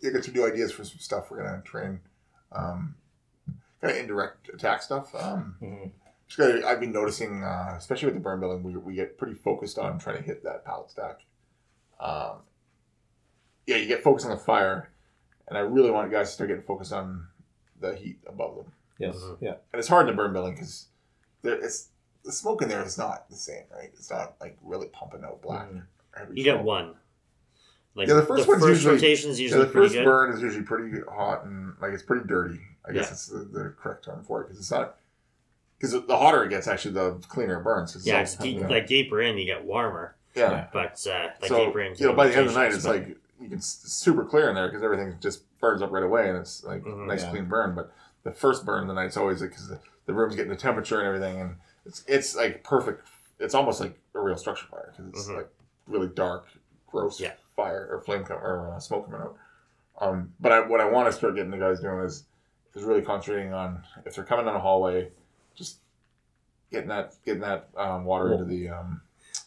[0.00, 2.00] you get some new ideas for some stuff we're gonna train.
[2.52, 2.94] Um,
[3.80, 5.14] kind of indirect attack stuff.
[5.14, 5.88] Um, Mm-hmm.
[6.26, 9.34] just gotta, I've been noticing, uh, especially with the burn building, we, we get pretty
[9.34, 11.20] focused on trying to hit that pallet stack.
[12.00, 12.38] Um,
[13.68, 14.90] yeah, you get focused on the fire,
[15.46, 17.26] and I really want guys to start getting focused on
[17.80, 18.72] the heat above them.
[18.98, 19.16] Yes.
[19.16, 19.36] Mhm.
[19.40, 19.54] Yeah.
[19.72, 20.86] And it's hard in the burn building because
[21.44, 21.88] it's
[22.24, 23.90] the smoke in there is not the same, right?
[23.92, 25.68] It's not like really pumping out black.
[25.70, 25.82] Mhm.
[26.16, 26.94] every You get one.
[27.94, 30.04] Like Yeah, the first one's usually- rotation is Yeah, usually the pretty first good.
[30.04, 32.60] burn is usually pretty hot and like it's pretty dirty.
[32.84, 33.12] I guess Yeah.
[33.12, 34.96] it's the, the correct term for it because it's not
[35.78, 37.92] because the hotter it gets, actually, the cleaner it burns.
[37.92, 38.66] 'cause it's Yeah, it's deep, yeah.
[38.68, 40.50] like deeper in, you get warmer, yeah.
[40.50, 40.66] Yeah.
[40.72, 41.94] but uh, like so deeper in.
[41.96, 44.48] you know, by the end of the night, it's rotations, like you can super clear
[44.48, 47.06] in there because everything just burns up right away and it's like Mhm.
[47.06, 47.30] nice Yeah.
[47.30, 47.74] clean burn.
[47.74, 47.92] But
[48.24, 51.06] the first burn of the night's always because the, the room's getting the temperature and
[51.06, 53.06] everything, and it's it's like perfect.
[53.38, 55.36] It's almost like a real structure fire because it's Mhm.
[55.36, 55.48] like
[55.86, 56.46] really dark,
[56.88, 57.34] gross Yeah.
[57.56, 59.36] fire or flame com- or uh, smoke coming out.
[60.00, 62.24] Um, but I, what I want to start getting the guys doing is
[62.74, 65.10] is really concentrating on if they're coming down a hallway,
[65.54, 65.78] just
[66.70, 69.00] getting that getting that um, water into the um,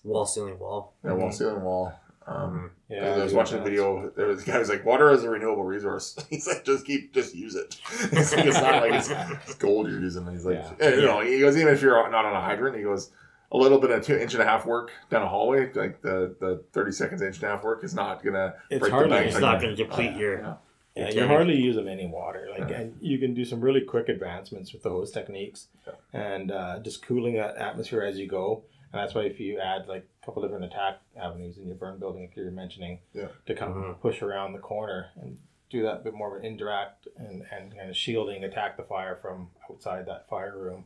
[0.03, 0.93] wall ceiling wall.
[1.03, 1.33] their wall Mhm.
[1.33, 1.93] ceiling wall.
[2.27, 3.15] Um, Yeah.
[3.15, 4.09] I was watching a video.
[4.15, 6.85] There was a guy who was like, "Water is a renewable resource." He's like, "Just
[6.85, 7.79] keep, just use it."
[8.11, 10.27] It's, like, it's not like it's, it's gold you're using.
[10.31, 10.89] He's like, Yeah.
[10.95, 13.11] you know, he goes, even if you're not on a hydrant, he goes,
[13.51, 16.35] a little bit of two inch and a half work down a hallway, like the
[16.39, 18.55] the thirty seconds inch and a half work, is not gonna.
[18.69, 19.17] It's the hardly.
[19.17, 20.39] It's like- not going to deplete your.
[20.39, 20.53] Yeah.
[20.93, 21.21] Yeah, Okay.
[21.21, 22.49] you hardly use them any water.
[22.51, 22.81] Like, Yeah.
[22.81, 25.93] and you can do some really quick advancements with those techniques, Yeah.
[26.11, 28.63] and uh, just cooling that atmosphere as you go.
[28.93, 31.97] And that's why if you add like a couple different attack avenues in your burn
[31.99, 33.29] building, like you're mentioning, Yeah.
[33.45, 33.99] to come Mhm.
[34.01, 35.37] push around the corner and
[35.69, 39.15] do that bit more of an indirect and, and kind of shielding, attack the fire
[39.15, 40.85] from outside that fire room.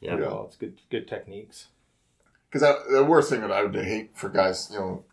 [0.00, 0.14] Yeah.
[0.14, 1.68] Well, it's good good techniques.
[2.50, 5.04] Because the worst thing that I would hate for guys, you know,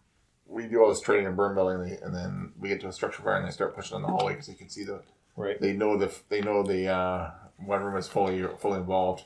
[0.48, 3.22] we do all this training in burn building, and then we get to a structure
[3.22, 5.02] fire and they start pushing on the hallway because they can see the
[5.36, 5.60] Right.
[5.62, 9.26] they know the they know the uh, one room is fully fully involved,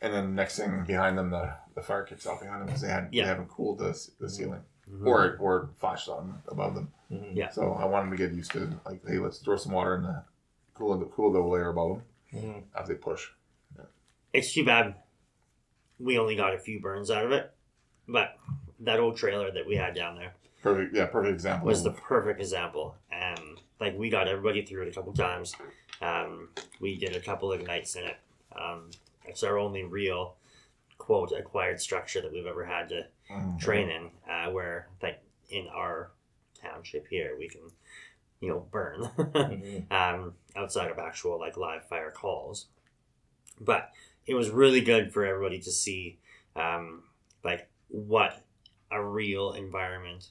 [0.00, 2.88] and then next thing behind them the, the fire kicks off behind them because they
[2.88, 3.22] had Yeah.
[3.24, 5.06] they haven't cooled the, the ceiling Mhm.
[5.06, 6.92] or or flashed on above them.
[7.10, 7.36] Mhm.
[7.36, 7.50] Yeah.
[7.50, 10.02] So I want them to get used to like hey let's throw some water in
[10.02, 10.24] the
[10.74, 12.02] cool the cool the layer above them
[12.42, 12.62] Mhm.
[12.74, 13.28] as they push.
[14.32, 14.96] It's too bad
[15.98, 17.52] we only got a few burns out of it,
[18.06, 18.38] but
[18.80, 21.66] that old trailer that we had down there Perfect yeah perfect example.
[21.66, 22.96] was the perfect example.
[23.10, 25.54] And like we got everybody through it a couple times.
[26.02, 26.50] Um,
[26.80, 28.16] we did a couple of nights in it.
[28.52, 28.90] Um,
[29.24, 30.36] it's our only real
[31.08, 33.58] quote acquired structure that we've ever had to Mm.
[33.58, 34.10] train in.
[34.30, 36.10] Uh, where like in our
[36.60, 37.62] township here, we can
[38.40, 39.00] you know burn.
[39.16, 39.90] Mhm.
[39.90, 42.66] um, outside of actual like live fire calls.
[43.58, 43.90] But
[44.26, 46.18] it was really good for everybody to see
[46.54, 47.04] um,
[47.42, 48.44] like what
[48.90, 50.28] a real environment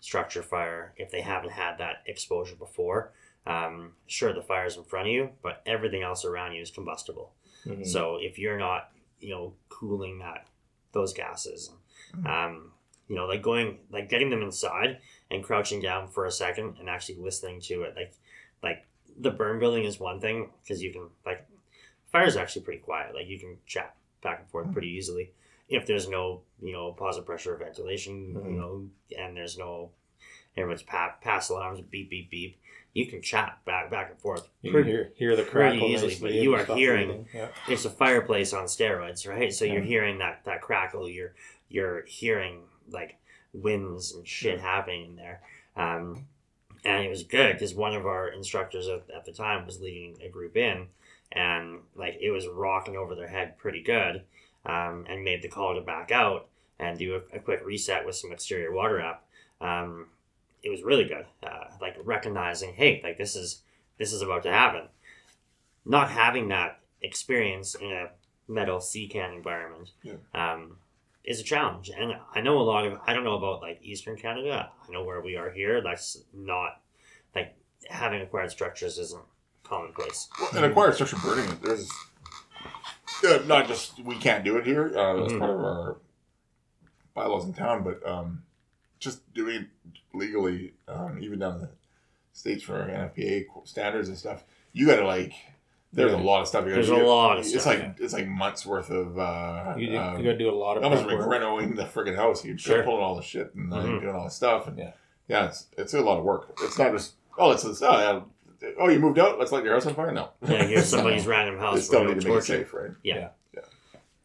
[0.00, 3.12] structure fire if they haven't had that exposure before.
[3.46, 7.32] Um, sure, the fire's in front of you, but everything else around you is combustible.
[7.64, 7.86] Mhm.
[7.86, 10.46] So if you're not, you know, cooling that
[10.92, 11.72] those gases,
[12.14, 12.26] Mhm.
[12.26, 12.72] um,
[13.08, 15.00] you know, like going, like getting them inside
[15.30, 18.12] and crouching down for a second and actually listening to it, like,
[18.62, 18.84] like
[19.18, 21.46] the burn building is one thing because you can like,
[22.06, 23.14] fire is actually pretty quiet.
[23.14, 25.32] Like you can chat back and forth pretty easily
[25.68, 28.50] if there's no, you know, positive pressure ventilation, Mhm.
[28.50, 28.88] you know,
[29.18, 29.90] and there's no
[30.56, 32.58] everyone's pa- pass alarms, beep beep beep.
[32.94, 35.88] You can chat back back and forth You pretty- can hear hear the pretty crackle
[35.88, 37.48] easily, but you are hearing- Yeah.
[37.68, 39.52] it's a fireplace on steroids, right?
[39.52, 41.08] So you're hearing that that crackle.
[41.08, 41.34] You're
[41.68, 43.16] you're hearing like
[43.52, 45.42] winds and shit happening in there.
[45.76, 46.26] Um,
[46.84, 50.16] and it was good because one of our instructors at, at the time was leading
[50.22, 50.86] a group in,
[51.32, 54.22] and like it was rocking over their head pretty good,
[54.64, 56.48] um, and made the call to back out
[56.78, 59.26] and do a, a quick reset with some exterior water up.
[59.60, 60.08] Um,
[60.66, 63.62] it was really good, uh, like recognizing, hey, like this is
[63.98, 64.88] this is about to happen.
[65.84, 68.10] Not having that experience in a
[68.48, 70.14] metal sea can environment Yeah.
[70.34, 70.78] um,
[71.24, 71.88] is a challenge.
[71.96, 74.70] And I know a lot of, I don't know about like Eastern Canada.
[74.86, 75.80] I know where we are here.
[75.80, 76.80] That's not
[77.34, 77.54] like
[77.88, 79.24] having acquired structures isn't
[79.62, 80.28] commonplace.
[80.40, 81.88] Well, and acquired structure burning, there's
[83.24, 84.86] uh, not just we can't do it here.
[84.98, 85.38] Uh, that's Mhm.
[85.38, 85.96] part of our
[87.14, 88.42] bylaws in town, but um,
[89.06, 89.66] just doing it
[90.12, 91.70] legally, um, even down in the
[92.32, 95.32] states for NFPA standards and stuff, you got to like.
[95.92, 96.64] There's a lot of stuff.
[96.66, 96.88] You gotta do.
[96.88, 97.66] There's a lot of It's stuff.
[97.66, 99.18] like it's like months worth of.
[99.18, 102.16] Uh, You, you um, got to do a lot of almost like renovating the friggin'
[102.16, 102.44] house.
[102.44, 102.82] You're Sure.
[102.82, 104.00] pulling all the shit and uh, Mhm.
[104.02, 104.92] doing all the stuff, and Yeah.
[105.28, 106.52] yeah, it's it's a lot of work.
[106.62, 107.98] It's not just oh, it's this, oh,
[108.60, 108.72] yeah.
[108.78, 109.38] oh, you moved out.
[109.38, 110.12] Let's light your house on fire.
[110.12, 112.90] No, Yeah, here's somebody's random They house still need to make it safe, right?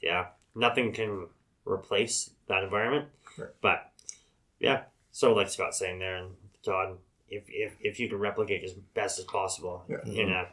[0.01, 0.25] Yeah,
[0.55, 1.27] nothing can
[1.65, 3.07] replace that environment.
[3.38, 3.49] Right.
[3.61, 3.90] But
[4.62, 6.32] yeah, so like Scott's saying there, and
[6.64, 6.97] Todd,
[7.30, 9.97] if if, if you can replicate as best as possible Yeah.
[10.05, 10.47] in a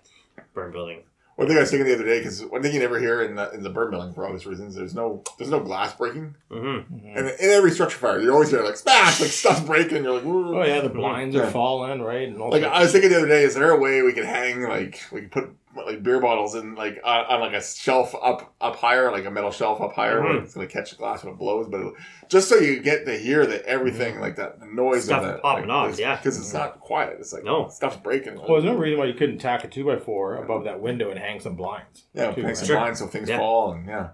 [0.55, 1.03] burn building,
[1.37, 3.37] One thing I was thinking the other day, because one thing you never hear in
[3.37, 6.95] the, in the burn building for obvious reasons, there's no there's no glass breaking, mm-hmm.
[6.95, 7.17] Mhm.
[7.17, 10.03] and in every structure fire, you're always hear like smash, like stuff breaking.
[10.05, 10.59] You're like, Woo.
[10.59, 11.43] Oh yeah, the blinds Yeah.
[11.43, 12.27] are falling, right?
[12.29, 14.13] And all Like sorts I was thinking the other day, is there a way we
[14.13, 15.51] could hang like we could put
[15.87, 19.31] like beer bottles in like on, on like a shelf up up higher, like a
[19.31, 20.43] metal shelf up higher, where Mhm.
[20.45, 21.95] it's gonna catch the glass when it blows, but it,
[22.29, 25.43] just so you get to hear that everything like that, the noise Stuff of that,
[25.43, 26.16] popping like, off, yeah.
[26.16, 27.16] because it's not quiet.
[27.20, 27.68] It's like No.
[27.68, 28.37] stuff's breaking.
[28.37, 31.11] Well, there's no reason why you couldn't tack a two by four above that window
[31.11, 32.05] and hang some blinds.
[32.14, 32.57] yeah, too, hang right?
[32.57, 32.76] some Sure.
[32.76, 33.39] blinds so things Yeah.
[33.39, 34.09] fall and yeah,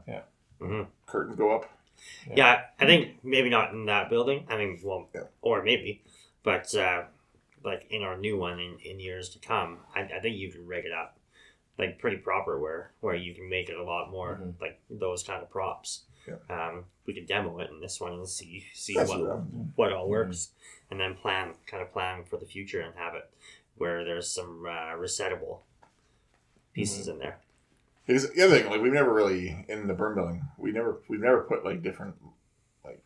[0.60, 0.86] Mhm.
[1.06, 1.70] curtains go up.
[2.26, 2.34] Yeah.
[2.36, 4.46] yeah, I think maybe not in that building.
[4.50, 5.22] I mean, well, Yeah.
[5.42, 6.02] or maybe,
[6.42, 7.04] but uh,
[7.64, 10.66] like in our new one in, in years to come, I, I think you can
[10.66, 11.16] rig it up
[11.78, 14.60] like pretty proper where where you can make it a lot more Mhm.
[14.60, 16.04] like those kind of props.
[16.26, 16.36] Yeah.
[16.48, 19.20] Um, we could demo it in this one and see see That's what
[19.76, 20.52] what all works,
[20.90, 23.30] and then plan kind of plan for the future and have it
[23.76, 25.60] where there's some uh, resettable
[26.72, 27.40] pieces in there.
[28.06, 31.20] Because the other thing, like we've never really in the burn building, we never we've
[31.20, 32.14] never put like different
[32.84, 33.02] like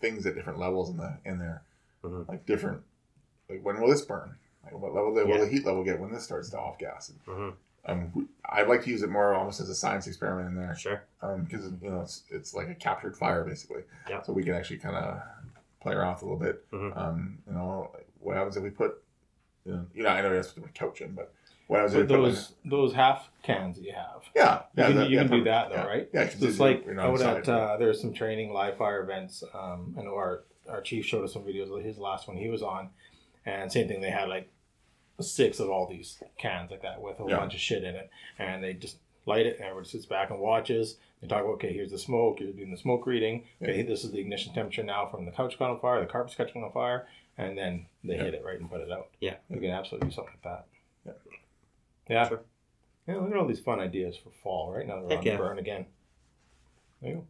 [0.00, 1.62] things at different levels in the in there,
[2.04, 2.28] Mhm.
[2.28, 2.82] like different
[3.48, 4.36] like when will this burn?
[4.64, 5.38] Like what level will Yeah.
[5.38, 7.08] the heat level get when this starts to off gas?
[7.08, 7.50] And, hmm
[7.86, 11.02] um, I'd like to use it more almost as a science experiment in there, Sure.
[11.20, 13.82] because you know it's it's like a captured fire basically.
[14.08, 14.22] Yeah.
[14.22, 15.20] So we can actually kind of
[15.80, 16.70] play around with a little bit.
[16.70, 16.96] Mhm.
[16.96, 19.02] Um, you know, what happens if we put,
[19.64, 21.32] you know, you know I know that's what we're couching, but
[21.66, 24.22] what happens if we put like, those those half cans that you have.
[24.36, 25.86] yeah, You yeah, can, that- you yeah, can do that though, yeah.
[25.86, 26.08] right?
[26.12, 29.42] Yeah, So it's like you know, at uh, there's some training live fire events.
[29.54, 32.48] Um, I know our our chief showed us some videos of his last one he
[32.48, 32.90] was on,
[33.44, 34.00] and same thing.
[34.00, 34.48] They had like
[35.20, 37.36] six of all these cans like that with a Yeah.
[37.38, 38.96] bunch of shit in it, and they just
[39.26, 40.96] light it, and everybody sits back and watches.
[41.20, 42.40] They talk about okay, here's the smoke.
[42.40, 43.44] You're doing the smoke reading.
[43.62, 46.00] Okay, this is the ignition temperature now from the couch caught on fire.
[46.00, 47.06] The carpet's catching on fire,
[47.38, 49.08] and then they hit it right and put it out.
[49.20, 49.36] Yeah.
[49.48, 50.66] you can absolutely do something like that.
[51.06, 51.12] Yeah.
[52.08, 52.28] Yeah.
[52.28, 52.40] Sure.
[53.06, 54.86] Yeah, look at all these fun ideas for fall, right?
[54.86, 55.32] Now that we're Heck on yeah.
[55.32, 55.86] the burn again.
[57.00, 57.26] There you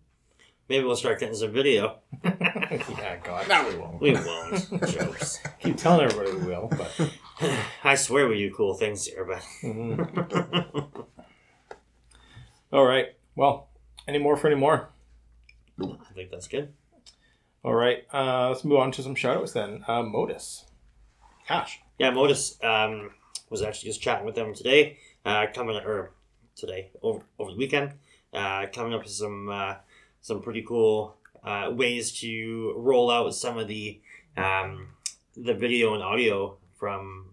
[0.69, 1.99] Maybe we'll start getting some video.
[2.25, 3.49] yeah, God.
[3.49, 4.01] no, we won't.
[4.01, 4.87] We won't.
[4.91, 5.39] Jokes.
[5.61, 7.13] Keep telling everybody we will, but.
[7.85, 11.05] I swear we do cool things here, but Mhm.
[12.73, 13.15] All right.
[13.37, 13.69] Well,
[14.09, 14.89] any more for any more?
[15.81, 16.73] I think that's good.
[17.65, 18.05] All right.
[18.13, 19.85] Uh, let's move on to some shoutouts then.
[19.87, 20.65] Uh, Modus.
[21.47, 21.81] Cash.
[21.99, 23.11] Yeah, Modus um,
[23.51, 26.13] was actually just chatting with them today, uh, coming or
[26.57, 27.93] today over, over the weekend,
[28.33, 29.75] uh, coming up with some uh,
[30.21, 34.01] some pretty cool uh, ways to roll out some of the
[34.37, 34.89] um,
[35.37, 37.27] the video and audio from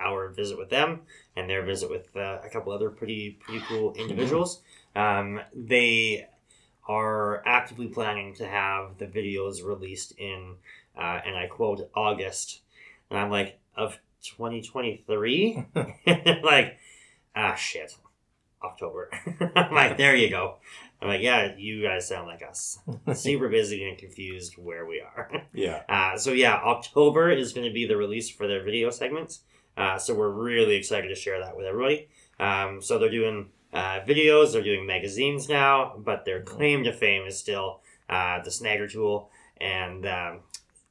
[0.00, 1.02] our visit with them
[1.36, 4.62] and their visit with uh, a couple other pretty pretty cool individuals.
[4.96, 6.26] Um, they
[6.88, 10.54] are actively planning to have the videos released in,
[10.96, 12.62] uh, and I quote, August.
[13.10, 15.66] And I'm like, of 2023?
[16.42, 16.78] like,
[17.36, 17.94] ah, shit.
[18.64, 19.10] October.
[19.56, 20.56] I'm like, there you go.
[21.00, 22.78] I'm like, yeah, you guys sound like us.
[23.14, 25.30] Super busy and confused where we are.
[25.52, 25.82] Yeah.
[25.88, 29.40] Uh, so yeah, October is going to be the release for their video segments.
[29.76, 32.08] Uh, so we're really excited to share that with everybody.
[32.38, 37.26] Um, so they're doing uh, videos, they're doing magazines now, but their claim to fame
[37.26, 40.40] is still uh, the Snagger tool and um,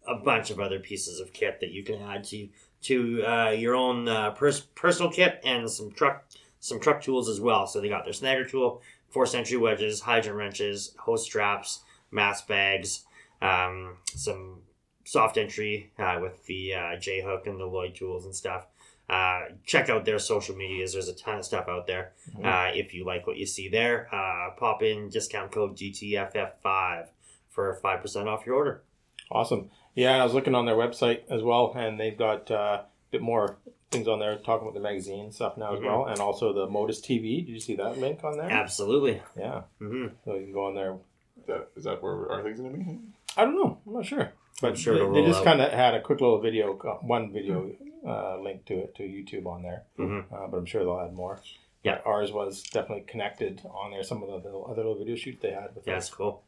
[0.08, 2.50] a bunch of other pieces of kit that you can add to
[2.82, 6.26] to uh, your own uh, pers- personal kit and some truck
[6.64, 7.68] some truck tools as well.
[7.68, 13.04] So they got their Snagger tool, four entry wedges, hydrant wrenches, hose straps, mass bags,
[13.42, 14.62] um, some
[15.04, 18.68] soft entry uh, with the uh, J hook and the Lloyd tools and stuff.
[19.10, 20.94] Uh, check out their social medias.
[20.94, 22.14] There's a ton of stuff out there.
[22.34, 22.46] Mhm.
[22.46, 27.10] Uh, if you like what you see there, uh, pop in discount code GTFF5
[27.50, 28.84] for 5% off your order.
[29.30, 29.70] Awesome.
[29.96, 33.22] Yeah, I was looking on their website as well, and they've got uh, a bit
[33.22, 33.58] more
[33.94, 35.86] things on there talking about the magazine stuff now as Mhm.
[35.86, 37.46] well, and also the Modus TV.
[37.46, 38.50] Did you see that link on there?
[38.50, 39.22] Absolutely.
[39.38, 39.64] Yeah.
[39.82, 40.08] Mm-hmm.
[40.26, 40.98] So you can go on there.
[41.40, 43.00] Is that, is that where our things gonna be?
[43.38, 43.80] I don't know.
[43.86, 44.32] I'm not sure.
[44.62, 47.32] But I'm sure they, they just kind of had a quick little video, uh, one
[47.34, 47.72] video
[48.06, 49.84] uh, link to it to YouTube on there.
[49.98, 51.40] hmm Uh, but I'm sure they'll add more.
[51.84, 51.96] Yeah.
[51.96, 54.04] But ours was definitely connected on there.
[54.04, 56.06] Some of the little, other little video shoots they had with Yeah, us.
[56.08, 56.44] that's cool.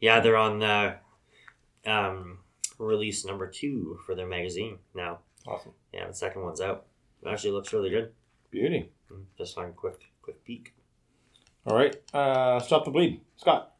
[0.00, 0.96] Yeah, they're on uh,
[1.84, 2.38] um,
[2.78, 5.18] release number two for their magazine now.
[5.46, 5.72] Awesome.
[5.92, 6.86] Yeah, the second one's out.
[7.24, 8.12] It actually looks really good.
[8.50, 8.90] Beauty.
[9.10, 10.74] Mm, Just on a quick, quick peek.
[11.66, 11.94] All right.
[12.12, 13.20] Uh, stop the bleed.
[13.36, 13.72] Scott.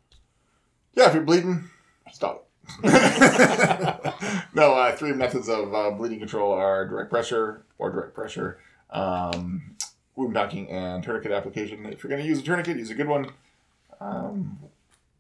[0.95, 1.69] Yeah, if you're bleeding,
[2.13, 2.49] stop.
[2.85, 4.45] It.
[4.55, 8.59] no, uh, three methods of uh, bleeding control are direct pressure or direct pressure,
[8.91, 9.75] um,
[10.15, 11.85] wound packing, and tourniquet application.
[11.87, 13.27] If you're going to use a tourniquet, use a good one.
[14.01, 14.59] Um,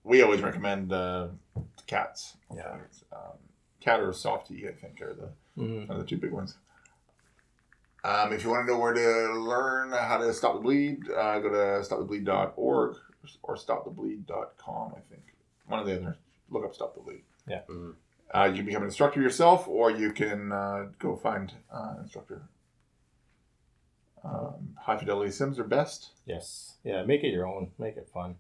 [0.04, 1.28] we always recommend uh,
[1.86, 2.36] cats.
[2.54, 2.76] Yeah.
[3.12, 3.38] Um,
[3.82, 5.90] cat or SOFTT, I think, are the Mhm.
[5.90, 6.56] are the two big ones.
[8.04, 11.38] Um, if you want to know where to learn how to stop the bleed, uh,
[11.40, 12.96] go to stopthebleed.org
[13.42, 15.22] or stopthebleed.com, I think.
[15.66, 16.18] One or the other.
[16.50, 17.22] Look up Stop the Bleed.
[17.46, 17.62] Yeah.
[17.68, 17.94] Mhm.
[18.34, 22.02] Uh, you can become an instructor yourself, or you can uh, go find uh, an
[22.02, 22.42] instructor.
[24.24, 26.10] Um, high fidelity sims are best.
[26.26, 26.76] Yes.
[26.84, 27.04] Yeah.
[27.04, 27.72] Make it your own.
[27.78, 28.36] Make it fun.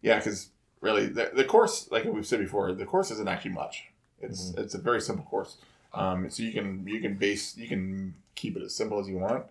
[0.00, 3.90] Yeah, because really, the, the course, like we've said before, the course isn't actually much.
[4.20, 4.58] It's Mhm.
[4.58, 5.58] it's a very simple course.
[5.92, 9.18] Um, so you can you can base you can keep it as simple as you
[9.18, 9.46] want.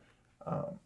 [0.45, 0.79] Um,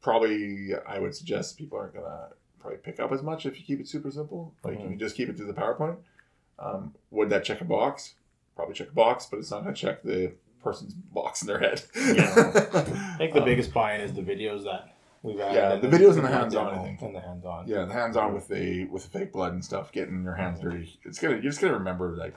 [0.00, 2.28] probably, I would suggest people aren't gonna
[2.58, 4.54] probably pick up as much if you keep it super simple.
[4.64, 4.90] Like Mhm.
[4.92, 5.96] you just keep it to the PowerPoint.
[6.58, 8.14] Um, would that check a box?
[8.56, 10.32] Probably check a box, but it's not gonna check the
[10.62, 11.82] person's box in their head.
[11.94, 15.54] I think the Um, biggest buy-in is the videos that we've added.
[15.54, 17.02] Yeah, the videos and the hands-on, I think.
[17.02, 17.66] And the hands-on.
[17.66, 20.60] Yeah, the hands on with the with the fake blood and stuff, getting your hands
[20.60, 20.98] dirty.
[21.04, 22.34] It's gonna you're just gonna remember like.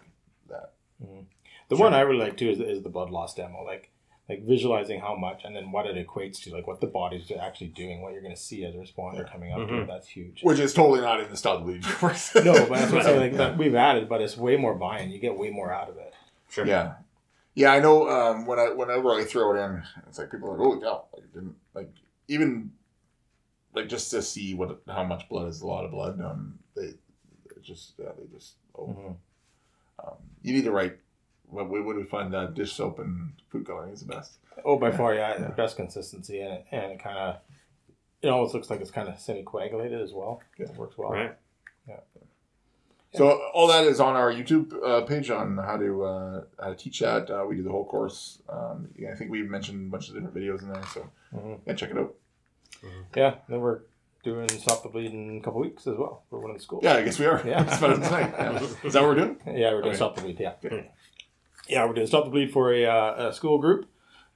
[1.69, 1.85] The Sure.
[1.85, 3.63] one I really like too is, is the blood loss demo.
[3.63, 3.91] Like
[4.27, 7.67] like visualizing how much and then what it equates to, like what the body's actually
[7.67, 9.23] doing, what you're going to see as a responder Yeah.
[9.31, 9.83] coming up to Mhm.
[9.83, 9.87] it.
[9.87, 10.41] That's huge.
[10.41, 12.33] Which is totally not in the stop bleed course.
[12.33, 13.19] no, but that's what I'm saying.
[13.37, 13.55] Like, yeah.
[13.55, 15.11] we've added, but it's way more buy-in.
[15.11, 16.11] You get way more out of it.
[16.49, 16.65] Sure.
[16.65, 16.95] yeah.
[17.53, 20.57] Yeah, I know um, when I whenever I throw it in, it's like people are
[20.57, 21.91] like, oh yeah, like, didn't like
[22.27, 22.71] even
[23.75, 26.19] like just to see what how much blood is a lot of blood.
[26.19, 26.93] Um, they
[27.61, 29.15] just yeah, they just oh Mhm.
[30.03, 30.97] um, you need to write
[31.49, 34.37] what we would we find that dish soap and food coloring is the best.
[34.63, 35.47] Oh, by far, yeah, Yeah.
[35.47, 37.37] the best consistency in it, and it kind of
[38.21, 40.41] it almost looks like it's kind of semi-coagulated as well.
[40.57, 40.65] Yeah.
[40.67, 41.11] It works well.
[41.11, 41.35] Right.
[43.13, 46.75] So all that is on our YouTube uh, page on how to uh, how to
[46.75, 47.29] teach that.
[47.31, 48.41] Uh, we do the whole course.
[48.49, 50.83] Um, yeah, I think we mentioned a bunch of different videos in there.
[50.93, 51.59] So Mhm.
[51.65, 52.13] yeah, check it out.
[53.15, 53.79] Yeah, then we're
[54.23, 56.83] doing stop the bleed in a couple weeks as well for one of the schools.
[56.83, 57.41] Yeah, I guess we are.
[57.47, 57.63] Yeah.
[57.63, 58.33] That's about it tonight.
[58.37, 58.67] Yeah.
[58.83, 59.37] Is that what we're doing?
[59.45, 59.95] Yeah, we're doing Okay.
[59.95, 60.39] stop the bleed.
[60.39, 60.91] Yeah, Okay.
[61.67, 63.87] Yeah, we're doing stop the bleed for a, uh, a school group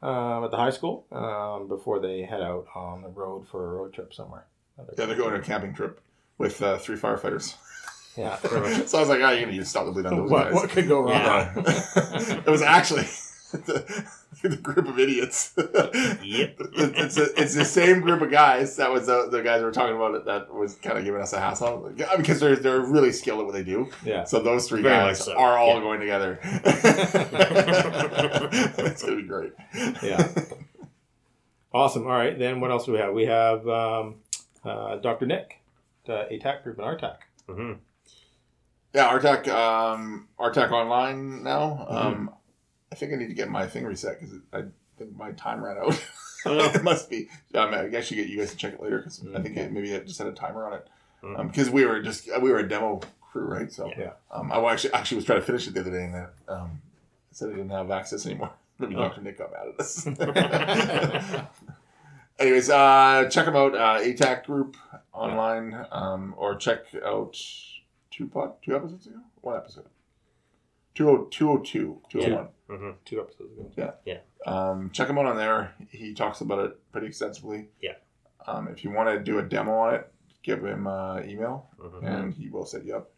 [0.01, 3.77] um, at the high school um, before they head out on the road for a
[3.77, 4.45] road trip somewhere.
[4.97, 6.01] Yeah, they're going on a camping trip
[6.37, 7.55] with uh, three firefighters.
[8.15, 8.37] Yeah.
[8.85, 10.45] so I was like, oh, you're gonna need to stop the bleed on those what,
[10.45, 10.53] guys.
[10.53, 11.11] what could go wrong?
[11.11, 11.53] Yeah.
[12.45, 13.05] it was actually
[13.51, 14.07] the,
[14.47, 15.53] the group of idiots.
[15.57, 15.67] Yep.
[16.23, 19.71] it's, a, it's the same group of guys that was the, the guys we were
[19.71, 23.39] talking about that was kind of giving us a hassle because they're they're really skilled
[23.41, 23.89] at what they do.
[24.05, 24.23] Yeah.
[24.23, 25.81] So those three Very guys so, are all yeah.
[25.81, 26.39] going together.
[28.83, 29.53] it's gonna be great.
[30.01, 30.27] Yeah.
[31.73, 32.03] Awesome.
[32.03, 32.37] All right.
[32.37, 33.13] Then what else do we have?
[33.13, 34.15] We have um,
[34.63, 35.25] uh, Dr.
[35.25, 35.61] Nick,
[36.05, 37.17] the ATAC group and RTAC.
[37.47, 37.73] hmm
[38.93, 41.87] Yeah, RTAC, um, RTAC online now.
[41.89, 41.95] Mm-hmm.
[41.97, 42.31] Um,
[42.91, 44.63] I think I need to get my thing reset because I
[44.97, 46.01] think my time ran out.
[46.45, 47.27] Oh, it must be.
[47.53, 49.73] Um, I guess you get you guys to check it later because I think it,
[49.73, 50.87] maybe it just had a timer on it.
[51.51, 53.69] Because we were just we were a demo crew, right?
[53.69, 54.11] So Yeah.
[54.31, 56.81] um, I actually actually was trying to finish it the other day and that um,
[57.31, 58.51] said I didn't have access anymore.
[58.79, 58.99] Maybe Oh.
[59.09, 59.21] Dr.
[59.21, 60.07] Nick got mad at us.
[62.39, 63.75] Anyways, uh, check them out.
[63.75, 64.77] Uh, ATAC group
[65.11, 67.37] online, um, or check out
[68.11, 69.87] two pod, two episodes ago, one episode, 20-
[71.03, 72.47] 202, 201.
[72.67, 73.93] hmm Two episodes ago.
[74.05, 75.73] Yeah, Um, check him out on there.
[75.89, 77.69] He talks about it pretty extensively.
[77.81, 77.93] Yeah.
[78.45, 80.11] Um, if you want to do a demo on it,
[80.43, 83.11] give him uh, email hmm and he will set you up.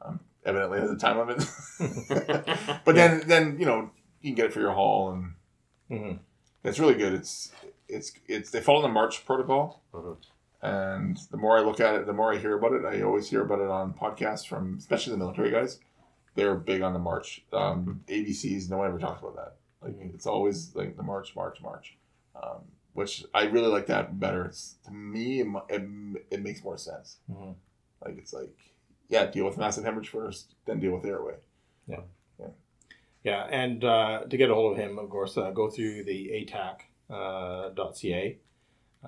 [0.00, 1.38] Um, evidently has a time limit,
[2.84, 3.90] but then then you know
[4.20, 5.32] you can get it for your haul and
[5.88, 6.16] hmm
[6.64, 7.14] it's really good.
[7.14, 7.50] It's
[7.88, 10.16] it's it's they follow the MARCH protocol, Mhm.
[10.62, 12.84] and the more I look at it, the more I hear about it.
[12.84, 15.80] I always hear about it on podcasts from especially the military guys.
[16.38, 17.44] They're big on the MARCH.
[17.52, 19.56] Um, ABCs, no one ever talks about that.
[19.82, 20.14] Like Mhm.
[20.14, 21.96] it's always like the MARCH, MARCH, MARCH,
[22.40, 22.60] um,
[22.92, 24.44] which I really like that better.
[24.44, 27.16] It's to me, it, it, it makes more sense.
[27.26, 27.50] hmm
[28.04, 28.56] Like it's like
[29.08, 31.38] yeah, deal with massive hemorrhage first, then deal with airway.
[31.88, 32.02] Yeah,
[33.24, 36.30] Yeah, and uh, to get a hold of him, of course, uh, go through the
[36.38, 36.78] ATAC.ca,
[37.10, 38.38] uh, .ca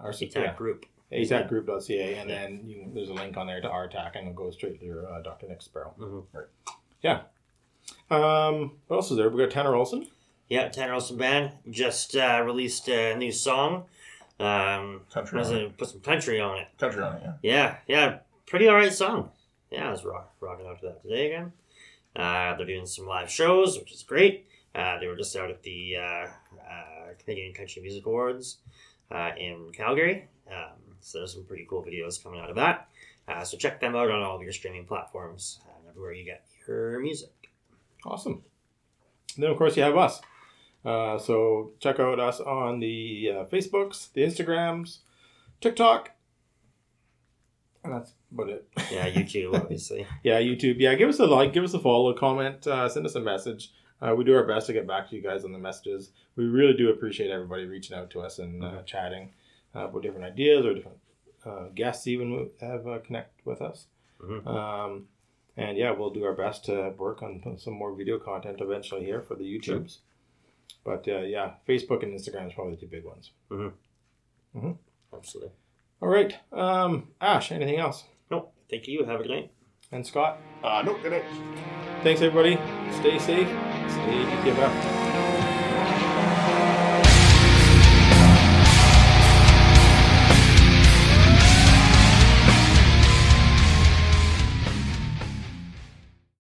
[0.03, 0.87] or ATAC yeah, group.
[1.13, 4.51] atacgroup.ca, and then you, there's a link on there to our RTAC, and it'll go
[4.51, 5.47] straight to your uh, Dr.
[5.49, 5.95] Nick Sparrow.
[7.03, 9.29] Hmm Um, what else is there?
[9.29, 10.07] We got Tanner Olson.
[10.49, 13.85] Yeah, Tanner Olson Band just uh, released a new song.
[14.41, 15.77] Um, Country on it.
[15.79, 16.69] put some country on it.
[16.79, 17.33] Country on it, yeah.
[17.43, 19.31] Yeah, yeah, pretty alright song.
[19.71, 21.53] Yeah, I was rock, rocking out to that today again.
[22.17, 24.47] Uh, they're doing some live shows, which is great.
[24.75, 26.27] Uh, they were just out at the uh, uh,
[27.23, 28.59] Canadian Country Music Awards
[29.13, 30.27] uh, in Calgary.
[30.51, 32.89] Um, so there's some pretty cool videos coming out of that.
[33.29, 35.61] Uh, so check them out on all of your streaming platforms.
[35.65, 37.31] Uh, where you get your music.
[38.05, 38.43] Awesome.
[39.35, 40.21] And then, of course, you have us.
[40.85, 44.99] Uh, so check out us on the uh, Facebooks, the Instagrams,
[45.61, 46.11] TikTok.
[47.85, 48.69] And that's about it.
[48.91, 50.07] Yeah, YouTube, obviously.
[50.23, 50.77] yeah, YouTube.
[50.79, 53.73] Yeah, give us a like, give us a follow, comment, uh, send us a message.
[54.03, 56.11] Uh, we do our best to get back to you guys on the messages.
[56.37, 59.33] We really do appreciate everybody reaching out to us and uh, chatting
[59.77, 60.99] uh, about different ideas or different
[61.45, 63.87] uh, guests even have uh, connect with us.
[64.23, 64.47] Mhm.
[64.47, 65.07] Um,
[65.61, 69.21] and yeah, we'll do our best to work on some more video content eventually here
[69.21, 69.99] for the YouTubes.
[70.85, 73.33] But uh, yeah, Facebook and Instagram is probably the two big ones.
[75.15, 75.53] Absolutely.
[76.01, 77.53] All right, um, Ash.
[77.53, 78.05] Anything else?
[78.31, 79.05] No, thank you.
[79.05, 79.53] Have a good night.
[79.93, 80.39] And Scott.
[80.65, 81.25] Uh, no, good night.
[82.03, 82.57] Thanks everybody.
[83.01, 83.49] Stay safe.
[83.49, 85.00] Stay DTFF.